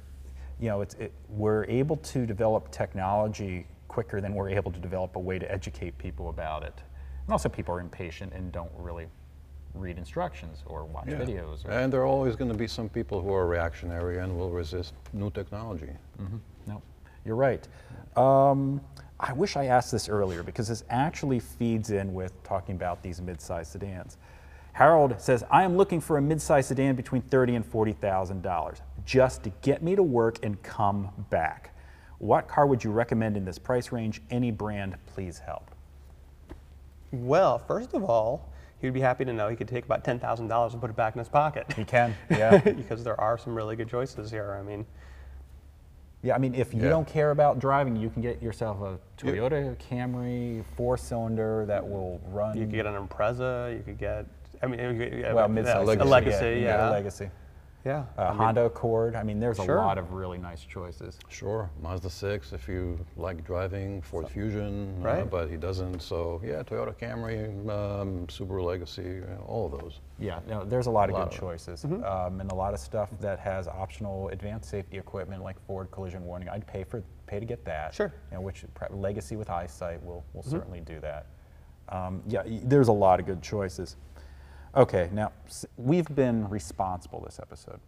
you 0.62 0.70
know, 0.70 0.80
it's, 0.80 0.94
it, 0.94 1.12
we're 1.28 1.66
able 1.66 1.98
to 1.98 2.26
develop 2.26 2.72
technology 2.72 3.68
quicker 3.90 4.22
than 4.22 4.36
we're 4.36 4.52
able 4.52 4.72
to 4.72 4.80
develop 4.80 5.18
a 5.18 5.20
way 5.20 5.40
to 5.40 5.52
educate 5.52 5.98
people 5.98 6.30
about 6.30 6.64
it. 6.64 6.82
And 7.26 7.34
also, 7.34 7.50
people 7.50 7.76
are 7.76 7.82
impatient 7.82 8.32
and 8.32 8.50
don't 8.54 8.72
really 8.78 9.08
read 9.74 9.98
instructions 9.98 10.64
or 10.66 10.84
watch 10.86 11.08
Yeah. 11.08 11.18
videos. 11.20 11.66
Or, 11.66 11.72
And 11.72 11.92
there 11.94 12.02
are 12.02 12.06
always 12.06 12.36
going 12.36 12.52
to 12.52 12.58
be 12.58 12.68
some 12.68 12.90
people 12.90 13.22
who 13.22 13.34
are 13.34 13.48
reactionary 13.48 14.20
and 14.20 14.38
will 14.38 14.50
resist 14.52 14.94
new 15.14 15.30
technology. 15.30 15.92
No, 16.68 16.82
you're 17.26 17.36
right. 17.36 17.68
Um, 18.18 18.82
I 19.20 19.34
wish 19.34 19.56
I 19.58 19.66
asked 19.66 19.92
this 19.92 20.10
earlier 20.10 20.44
because 20.44 20.68
this 20.68 20.84
actually 20.90 21.40
feeds 21.40 21.92
in 21.92 22.14
with 22.14 22.42
talking 22.44 22.76
about 22.76 23.02
these 23.04 23.22
mid-size 23.22 23.68
sedans. 23.70 24.18
Harold 24.74 25.20
says, 25.20 25.44
I 25.52 25.64
am 25.64 25.76
looking 25.76 26.00
for 26.00 26.18
a 26.18 26.22
mid-size 26.22 26.68
sedan 26.68 26.96
between 26.96 27.22
thirty 27.24 27.56
and 27.56 27.66
forty 27.66 27.92
thousand 27.92 28.42
dollars, 28.44 28.82
just 29.06 29.44
to 29.44 29.50
get 29.62 29.84
me 29.84 29.96
to 29.96 30.04
work 30.04 30.44
and 30.46 30.62
come 30.64 31.10
back. 31.30 31.76
What 32.20 32.48
car 32.48 32.66
would 32.66 32.84
you 32.84 32.92
recommend 32.92 33.36
in 33.36 33.44
this 33.44 33.58
price 33.60 33.92
range? 33.92 34.22
Any 34.30 34.52
brand, 34.52 34.96
please 35.06 35.40
help. 35.40 35.72
Well, 37.12 37.58
first 37.60 37.94
of 37.94 38.04
all, 38.04 38.49
he 38.80 38.88
would 38.88 38.94
be 38.94 39.02
happy 39.02 39.26
to 39.26 39.34
know 39.34 39.50
he 39.50 39.56
could 39.56 39.68
take 39.68 39.86
about 39.86 40.04
ten 40.04 40.20
thousand 40.20 40.48
dollars 40.48 40.74
and 40.74 40.82
put 40.82 40.90
it 40.90 40.96
back 40.96 41.14
in 41.16 41.20
his 41.20 41.30
pocket. 41.30 41.72
He 41.74 41.84
can, 41.84 42.16
yeah. 42.30 42.58
because 42.60 43.04
there 43.04 43.20
are 43.20 43.38
some 43.38 43.54
really 43.56 43.76
good 43.76 43.90
choices 43.90 44.32
here. 44.32 44.58
I 44.60 44.64
mean, 44.64 44.86
yeah, 46.24 46.36
I 46.36 46.38
mean, 46.38 46.56
if 46.56 46.74
you 46.74 46.84
Yeah. 46.84 46.90
don't 46.90 47.08
care 47.08 47.32
about 47.32 47.60
driving, 47.60 47.96
you 47.96 48.10
can 48.10 48.22
get 48.22 48.42
yourself 48.42 48.82
a 48.82 49.00
Toyota 49.22 49.76
Camry 49.78 50.64
four-cylinder 50.76 51.66
that 51.68 51.88
will 51.88 52.20
run. 52.32 52.58
you 52.58 52.66
could 52.66 52.74
get 52.74 52.86
an 52.86 52.96
Impreza, 53.08 53.76
you 53.78 53.84
could 53.84 53.98
get, 53.98 54.26
I 54.62 54.68
mean, 54.68 54.80
you 54.80 54.98
could 55.10 55.22
get 55.22 55.34
well, 55.36 55.46
a, 55.46 55.50
mid-size 55.50 55.76
a 55.76 55.86
Legacy. 55.86 56.10
legacy, 56.10 56.46
you 56.48 56.54
can 56.56 56.64
yeah, 56.64 56.90
a 56.90 56.92
legacy. 56.92 57.30
Yeah. 57.86 58.04
A 58.18 58.22
I 58.22 58.30
mean, 58.30 58.38
Honda 58.38 58.66
Accord. 58.66 59.16
I 59.16 59.24
mean, 59.24 59.40
there's 59.40 59.58
Sure. 59.58 59.78
a 59.78 59.82
lot 59.82 59.98
of 59.98 60.12
really 60.14 60.38
nice 60.38 60.62
choices. 60.62 61.18
Sure, 61.30 61.70
Mazda 61.82 62.10
6 62.10 62.52
if 62.54 62.68
you 62.68 63.00
like 63.18 63.44
driving, 63.46 64.02
Ford 64.02 64.28
Fusion, 64.30 64.96
uh, 65.02 65.06
Right. 65.06 65.30
but 65.30 65.50
he 65.50 65.56
doesn't. 65.58 66.02
So 66.02 66.42
yeah, 66.44 66.62
Toyota 66.64 66.94
Camry, 66.96 67.46
um, 67.70 68.28
Subaru 68.28 68.64
Legacy, 68.66 69.04
you 69.04 69.22
know, 69.22 69.44
all 69.48 69.66
of 69.66 69.80
those. 69.80 70.02
Yeah, 70.20 70.40
no, 70.48 70.66
there's 70.66 70.88
a 70.88 70.92
lot 70.92 71.10
of 71.10 71.14
lot 71.16 71.30
good 71.30 71.34
of 71.36 71.40
them. 71.40 71.40
choices, 71.40 71.86
um, 71.86 72.42
and 72.42 72.52
a 72.52 72.56
lot 72.56 72.74
of 72.74 72.80
stuff 72.80 73.10
that 73.22 73.40
has 73.40 73.68
optional 73.68 74.30
advanced 74.30 74.70
safety 74.70 74.98
equipment 74.98 75.42
like 75.44 75.60
forward 75.66 75.92
collision 75.92 76.26
warning. 76.26 76.50
I'd 76.50 76.68
pay 76.68 76.84
for 76.84 77.04
pay 77.28 77.40
to 77.40 77.46
get 77.46 77.64
that. 77.66 77.94
Sure. 77.94 78.12
You 78.32 78.38
know, 78.38 78.42
which 78.42 78.66
pre- 78.74 78.88
Legacy 78.90 79.36
with 79.36 79.50
eyesight 79.50 80.04
will 80.04 80.24
will 80.34 80.44
certainly 80.44 80.82
do 80.82 81.00
that. 81.00 81.28
Um, 81.90 82.22
yeah, 82.28 82.44
y- 82.46 82.60
there's 82.66 82.88
a 82.88 82.94
lot 82.94 83.20
of 83.20 83.26
good 83.26 83.42
choices. 83.42 83.96
Okay, 84.76 85.10
now 85.12 85.32
we've 85.78 86.08
been 86.16 86.48
responsible 86.50 87.22
this 87.22 87.40
episode. 87.40 87.80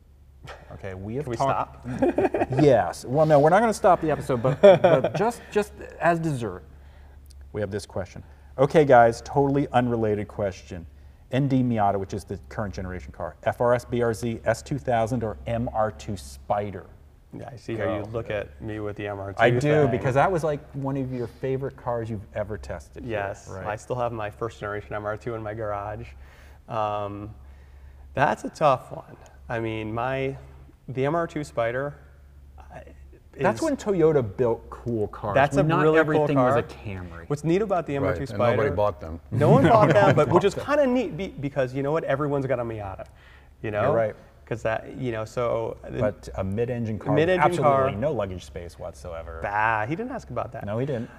Okay, 0.73 0.95
we 0.95 1.15
have 1.15 1.25
Can 1.25 1.31
we 1.31 1.37
talked- 1.37 1.85
stop? 1.97 2.47
yes. 2.61 3.05
Well, 3.05 3.25
no, 3.27 3.39
we're 3.39 3.51
not 3.51 3.59
going 3.59 3.69
to 3.69 3.77
stop 3.77 4.01
the 4.01 4.09
episode, 4.09 4.41
but, 4.41 4.59
but 4.61 5.15
just 5.17 5.41
just 5.51 5.73
as 5.99 6.17
dessert, 6.19 6.63
we 7.53 7.61
have 7.61 7.69
this 7.69 7.85
question. 7.85 8.23
Okay, 8.57 8.83
guys, 8.83 9.21
totally 9.21 9.67
unrelated 9.69 10.27
question. 10.27 10.85
ND 11.33 11.63
Miata, 11.63 11.97
which 11.97 12.13
is 12.13 12.25
the 12.25 12.37
current 12.49 12.73
generation 12.73 13.11
car, 13.11 13.35
FRS 13.45 13.85
BRZ 13.89 14.41
S2000 14.41 15.23
or 15.23 15.37
MR2 15.47 16.19
Spider? 16.19 16.87
Yeah, 17.33 17.49
I 17.49 17.55
see 17.55 17.75
how 17.75 17.95
you 17.95 18.03
look 18.11 18.29
at 18.29 18.61
me 18.61 18.81
with 18.81 18.97
the 18.97 19.05
MR2. 19.05 19.35
I 19.37 19.49
do 19.51 19.59
thing. 19.59 19.91
because 19.91 20.15
that 20.15 20.29
was 20.29 20.43
like 20.43 20.59
one 20.73 20.97
of 20.97 21.13
your 21.13 21.27
favorite 21.27 21.77
cars 21.77 22.09
you've 22.09 22.25
ever 22.33 22.57
tested. 22.57 23.05
Yes, 23.05 23.49
I 23.49 23.77
still 23.77 23.95
have 23.95 24.11
my 24.11 24.29
first 24.29 24.59
generation 24.59 24.89
MR2 24.89 25.35
in 25.35 25.41
my 25.43 25.53
garage. 25.53 26.07
Um, 26.67 27.33
that's 28.13 28.43
a 28.43 28.49
tough 28.49 28.91
one. 28.91 29.15
I 29.49 29.59
mean, 29.59 29.93
my 29.93 30.37
the 30.87 31.03
MR2 31.03 31.45
Spider. 31.45 31.95
I- 32.59 32.83
That's 33.39 33.61
when 33.61 33.77
Toyota 33.77 34.21
built 34.37 34.69
cool 34.69 35.07
cars. 35.07 35.35
That's 35.35 35.55
when 35.55 35.65
a 35.65 35.69
not 35.69 35.83
really 35.83 35.99
everything 35.99 36.35
cool 36.35 36.45
was 36.45 36.53
car. 36.53 36.59
a 36.59 36.63
Camry. 36.63 37.23
What's 37.29 37.43
neat 37.43 37.61
about 37.61 37.87
the 37.87 37.95
MR2 37.95 38.01
Right, 38.03 38.17
and 38.19 38.27
Spider? 38.29 38.57
nobody 38.57 38.75
bought 38.75 38.99
them. 38.99 39.19
No 39.31 39.49
one 39.49 39.63
bought 39.63 39.89
them, 39.93 40.15
but 40.15 40.27
which 40.29 40.43
is 40.43 40.53
kind 40.53 40.79
of 40.81 40.89
neat 40.89 41.15
be, 41.15 41.27
because 41.29 41.73
you 41.73 41.81
know 41.83 41.91
what? 41.91 42.03
Everyone's 42.03 42.45
got 42.45 42.59
a 42.59 42.63
Miata. 42.63 43.05
You 43.61 43.71
know, 43.71 43.83
You're 43.83 43.95
right. 43.95 44.15
Because 44.43 44.63
that, 44.63 44.97
you 44.97 45.13
know, 45.13 45.23
so. 45.23 45.77
But 45.97 46.27
a 46.35 46.43
mid-engine 46.43 46.99
car, 46.99 47.13
mid-engine 47.15 47.41
absolutely 47.41 47.91
car. 47.91 47.91
no 47.91 48.11
luggage 48.11 48.43
space 48.43 48.77
whatsoever. 48.77 49.39
bah, 49.41 49.85
he 49.85 49.95
didn't 49.95 50.11
ask 50.11 50.29
about 50.29 50.51
that. 50.51 50.65
No, 50.65 50.77
he 50.77 50.85
didn't. 50.85 51.09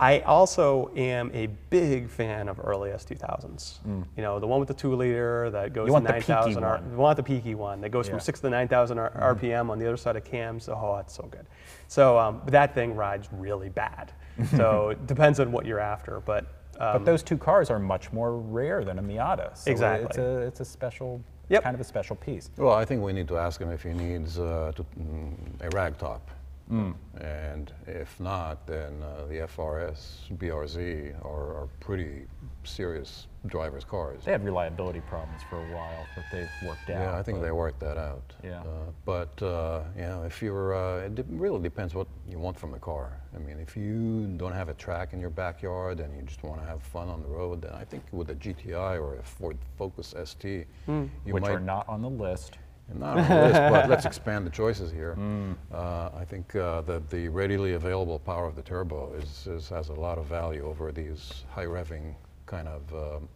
I 0.00 0.20
also 0.20 0.90
am 0.96 1.30
a 1.34 1.48
big 1.70 2.08
fan 2.08 2.48
of 2.48 2.60
early 2.62 2.90
S2000s. 2.90 3.78
You 3.84 4.22
know, 4.22 4.38
the 4.38 4.46
one 4.46 4.60
with 4.60 4.68
the 4.68 4.74
two 4.74 4.94
liter 4.94 5.50
that 5.50 5.72
goes 5.72 5.84
Mm. 5.84 5.86
You 5.88 5.92
want 5.94 6.06
to 6.06 6.12
the 6.12 6.18
peaky 6.20 6.32
9,000 6.32 6.64
R- 6.64 6.70
one. 6.78 6.90
You 6.92 6.96
want 6.96 7.16
the 7.16 7.22
peaky 7.22 7.54
one 7.56 7.80
that 7.80 7.88
goes 7.90 8.06
Yeah. 8.06 8.10
Mm-hmm. 8.12 8.18
from 8.18 8.24
6 8.24 8.40
to 8.40 8.50
9,000 8.50 8.98
R- 8.98 9.34
RPM 9.34 9.70
on 9.70 9.78
the 9.78 9.86
other 9.88 9.96
side 9.96 10.14
of 10.16 10.24
cams. 10.24 10.68
Oh, 10.68 10.96
it's 11.00 11.14
so 11.14 11.24
good. 11.24 11.46
So 11.88 12.16
um, 12.18 12.42
that 12.46 12.74
thing 12.74 12.94
rides 12.94 13.28
really 13.32 13.70
bad. 13.70 14.12
So 14.56 14.88
it 14.92 15.06
depends 15.08 15.40
on 15.40 15.50
what 15.50 15.66
you're 15.66 15.80
after. 15.80 16.20
But, 16.20 16.44
um, 16.78 16.98
But 16.98 17.04
those 17.04 17.24
two 17.24 17.36
cars 17.38 17.68
are 17.70 17.80
much 17.80 18.12
more 18.12 18.36
rare 18.38 18.84
than 18.84 19.00
a 19.00 19.02
Miata. 19.02 19.56
So 19.56 19.70
Exactly. 19.70 20.06
It's 20.10 20.18
a, 20.18 20.38
it's 20.42 20.60
a 20.60 20.64
special, 20.64 21.20
Yep. 21.48 21.62
kind 21.64 21.74
of 21.74 21.80
a 21.80 21.84
special 21.84 22.14
piece. 22.14 22.50
Well, 22.56 22.72
I 22.74 22.84
think 22.84 23.02
we 23.02 23.12
need 23.12 23.26
to 23.28 23.38
ask 23.38 23.60
him 23.60 23.70
if 23.72 23.82
he 23.82 23.94
needs 23.94 24.38
uh, 24.38 24.70
to, 24.76 24.84
mm, 25.00 25.34
a 25.60 25.70
rag 25.70 25.98
top. 25.98 26.30
Mm. 26.70 26.94
And 27.20 27.72
if 27.86 28.18
not, 28.20 28.66
then 28.66 29.02
uh, 29.02 29.26
the 29.26 29.36
FRS, 29.36 30.30
BRZ 30.36 31.24
are, 31.24 31.62
are 31.62 31.68
pretty 31.80 32.26
serious 32.64 33.26
driver's 33.46 33.84
cars. 33.84 34.24
They 34.24 34.32
had 34.32 34.44
reliability 34.44 35.00
problems 35.00 35.42
for 35.48 35.56
a 35.56 35.74
while, 35.74 36.06
but 36.14 36.24
they've 36.30 36.50
worked 36.66 36.90
out. 36.90 37.00
Yeah, 37.00 37.18
I 37.18 37.22
think 37.22 37.40
they 37.40 37.52
worked 37.52 37.80
that 37.80 37.96
out. 37.96 38.34
Yeah. 38.44 38.60
Uh, 38.60 38.90
but 39.04 39.42
uh, 39.42 39.82
you 39.96 40.02
know, 40.02 40.22
if 40.24 40.42
you're, 40.42 40.74
uh, 40.74 41.06
it 41.06 41.14
de- 41.14 41.24
really 41.28 41.60
depends 41.60 41.94
what 41.94 42.06
you 42.28 42.38
want 42.38 42.58
from 42.58 42.72
the 42.72 42.78
car. 42.78 43.20
I 43.34 43.38
mean, 43.38 43.58
if 43.58 43.76
you 43.76 44.26
don't 44.36 44.52
have 44.52 44.68
a 44.68 44.74
track 44.74 45.12
in 45.12 45.20
your 45.20 45.30
backyard 45.30 46.00
and 46.00 46.14
you 46.14 46.22
just 46.22 46.42
want 46.42 46.60
to 46.60 46.66
have 46.66 46.82
fun 46.82 47.08
on 47.08 47.22
the 47.22 47.28
road, 47.28 47.62
then 47.62 47.72
I 47.72 47.84
think 47.84 48.02
with 48.12 48.30
a 48.30 48.34
GTI 48.34 49.00
or 49.00 49.16
a 49.16 49.22
Ford 49.22 49.56
Focus 49.76 50.14
ST, 50.24 50.66
you 50.86 51.10
which 51.24 51.42
might 51.42 51.52
are 51.52 51.60
not 51.60 51.88
on 51.88 52.02
the 52.02 52.10
list. 52.10 52.58
Not 52.94 53.18
on 53.18 53.28
the 53.28 53.34
list, 53.34 53.54
but 53.54 53.88
let's 53.88 54.04
expand 54.06 54.46
the 54.46 54.50
choices 54.50 54.90
here. 54.90 55.14
Mm. 55.18 55.54
Uh, 55.72 56.10
I 56.16 56.24
think 56.24 56.54
uh, 56.56 56.80
that 56.82 57.08
the 57.10 57.28
readily 57.28 57.74
available 57.74 58.18
power 58.18 58.46
of 58.46 58.56
the 58.56 58.62
turbo 58.62 59.12
is, 59.14 59.46
is, 59.46 59.68
has 59.68 59.90
a 59.90 59.94
lot 59.94 60.18
of 60.18 60.26
value 60.26 60.64
over 60.64 60.90
these 60.92 61.44
high 61.50 61.66
revving 61.66 62.14
kind 62.46 62.66
of 62.68 62.82
um, 62.94 63.28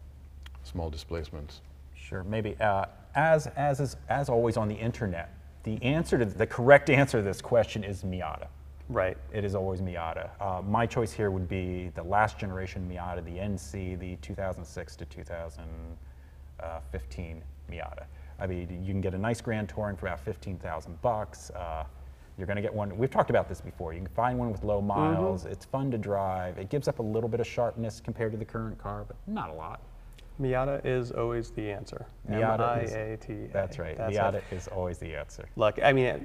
small 0.65 0.89
displacements. 0.91 1.61
Sure, 1.95 2.25
maybe. 2.25 2.57
Uh, 2.61 2.87
as, 3.15 3.47
as, 3.49 3.81
is, 3.81 3.97
as 4.09 4.29
always 4.31 4.57
on 4.57 4.69
the 4.69 4.75
internet, 4.75 5.35
the 5.65 5.81
answer 5.83 6.17
to 6.19 6.25
the 6.25 6.47
correct 6.47 6.89
answer 6.91 7.19
to 7.19 7.23
this 7.23 7.41
question 7.43 7.85
is 7.85 8.03
Miata. 8.05 8.47
right. 8.89 9.17
It 9.33 9.45
is 9.45 9.55
always 9.55 9.81
Miata. 9.81 10.31
Uh, 10.41 10.61
my 10.63 10.87
choice 10.87 11.13
here 11.13 11.31
would 11.31 11.49
be 11.49 11.93
the 11.95 12.03
last 12.03 12.37
generation 12.39 12.89
Miata, 12.91 13.25
the 13.25 13.37
NC, 13.37 13.97
the 13.99 14.17
2006 14.17 14.97
to 14.97 15.05
2015 15.05 17.43
Miata. 17.71 18.05
I 18.43 18.47
mean, 18.49 18.83
you 18.85 18.93
can 18.93 19.01
get 19.01 19.15
a 19.15 19.19
nice 19.19 19.41
Grand 19.41 19.69
Touring 19.69 19.97
for 19.97 20.07
about 20.09 20.19
15,000 20.19 21.01
bucks. 21.01 21.51
Uh, 21.51 21.85
you're 22.37 22.47
going 22.47 22.57
to 22.57 22.63
get 22.63 22.75
one. 22.75 22.97
We've 22.99 23.11
talked 23.11 23.31
about 23.31 23.49
this 23.49 23.61
before. 23.61 23.93
You 23.93 24.01
can 24.01 24.09
find 24.09 24.37
one 24.37 24.51
with 24.51 24.65
low 24.65 24.81
miles. 24.81 25.45
It's 25.45 25.65
fun 25.65 25.93
to 25.93 25.99
drive. 25.99 26.59
It 26.59 26.69
gives 26.69 26.89
up 26.89 26.99
a 26.99 27.03
little 27.03 27.29
bit 27.29 27.39
of 27.39 27.47
sharpness 27.47 28.01
compared 28.01 28.33
to 28.33 28.39
the 28.39 28.45
current 28.45 28.79
car, 28.79 29.05
but 29.07 29.17
not 29.29 29.51
a 29.51 29.53
lot. 29.53 29.81
Miata 30.41 30.85
is 30.85 31.13
always 31.13 31.51
the 31.51 31.71
answer. 31.71 32.05
Miata 32.29 32.83
is- 32.83 32.93
That's 33.53 33.79
right. 33.79 33.97
That's 33.97 34.17
Miata 34.17 34.35
it. 34.37 34.45
is 34.51 34.67
always 34.67 34.99
the 34.99 35.15
answer. 35.15 35.45
Look, 35.55 35.79
I 35.81 35.93
mean, 35.93 36.07
it- 36.07 36.23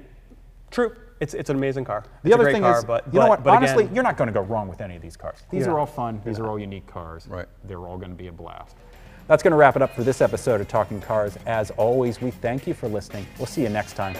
true. 0.72 0.96
It's 1.20 1.34
it's 1.34 1.50
an 1.50 1.56
amazing 1.56 1.84
car. 1.84 2.04
The 2.22 2.28
it's 2.30 2.34
other 2.34 2.42
a 2.42 2.46
great 2.46 2.52
thing 2.54 2.62
car, 2.62 2.78
is, 2.78 2.84
but 2.84 3.06
you 3.08 3.12
know 3.14 3.20
but- 3.20 3.28
what? 3.28 3.44
but 3.44 3.54
Honestly, 3.54 3.84
again, 3.84 3.94
you're 3.94 4.04
not 4.04 4.16
going 4.16 4.28
to 4.28 4.32
go 4.32 4.40
wrong 4.40 4.66
with 4.66 4.80
any 4.80 4.96
of 4.96 5.02
these 5.02 5.16
cars. 5.16 5.38
These 5.50 5.66
You're 5.66 5.78
all 5.78 5.86
fun. 5.86 6.20
These 6.24 6.38
You're 6.38 6.48
all 6.48 6.58
unique 6.58 6.86
cars. 6.86 7.28
Right. 7.28 7.46
They're 7.64 7.86
all 7.86 7.98
going 7.98 8.10
to 8.10 8.16
be 8.16 8.28
a 8.28 8.32
blast. 8.32 8.76
That's 9.28 9.42
going 9.42 9.50
to 9.50 9.58
wrap 9.58 9.76
it 9.76 9.82
up 9.82 9.94
for 9.94 10.02
this 10.02 10.22
episode 10.22 10.62
of 10.62 10.68
Talking 10.68 11.02
Cars. 11.02 11.36
As 11.44 11.70
always, 11.72 12.20
we 12.20 12.30
thank 12.30 12.66
you 12.66 12.72
for 12.72 12.88
listening. 12.88 13.26
We'll 13.38 13.46
see 13.46 13.62
you 13.62 13.68
next 13.68 13.92
time. 13.92 14.16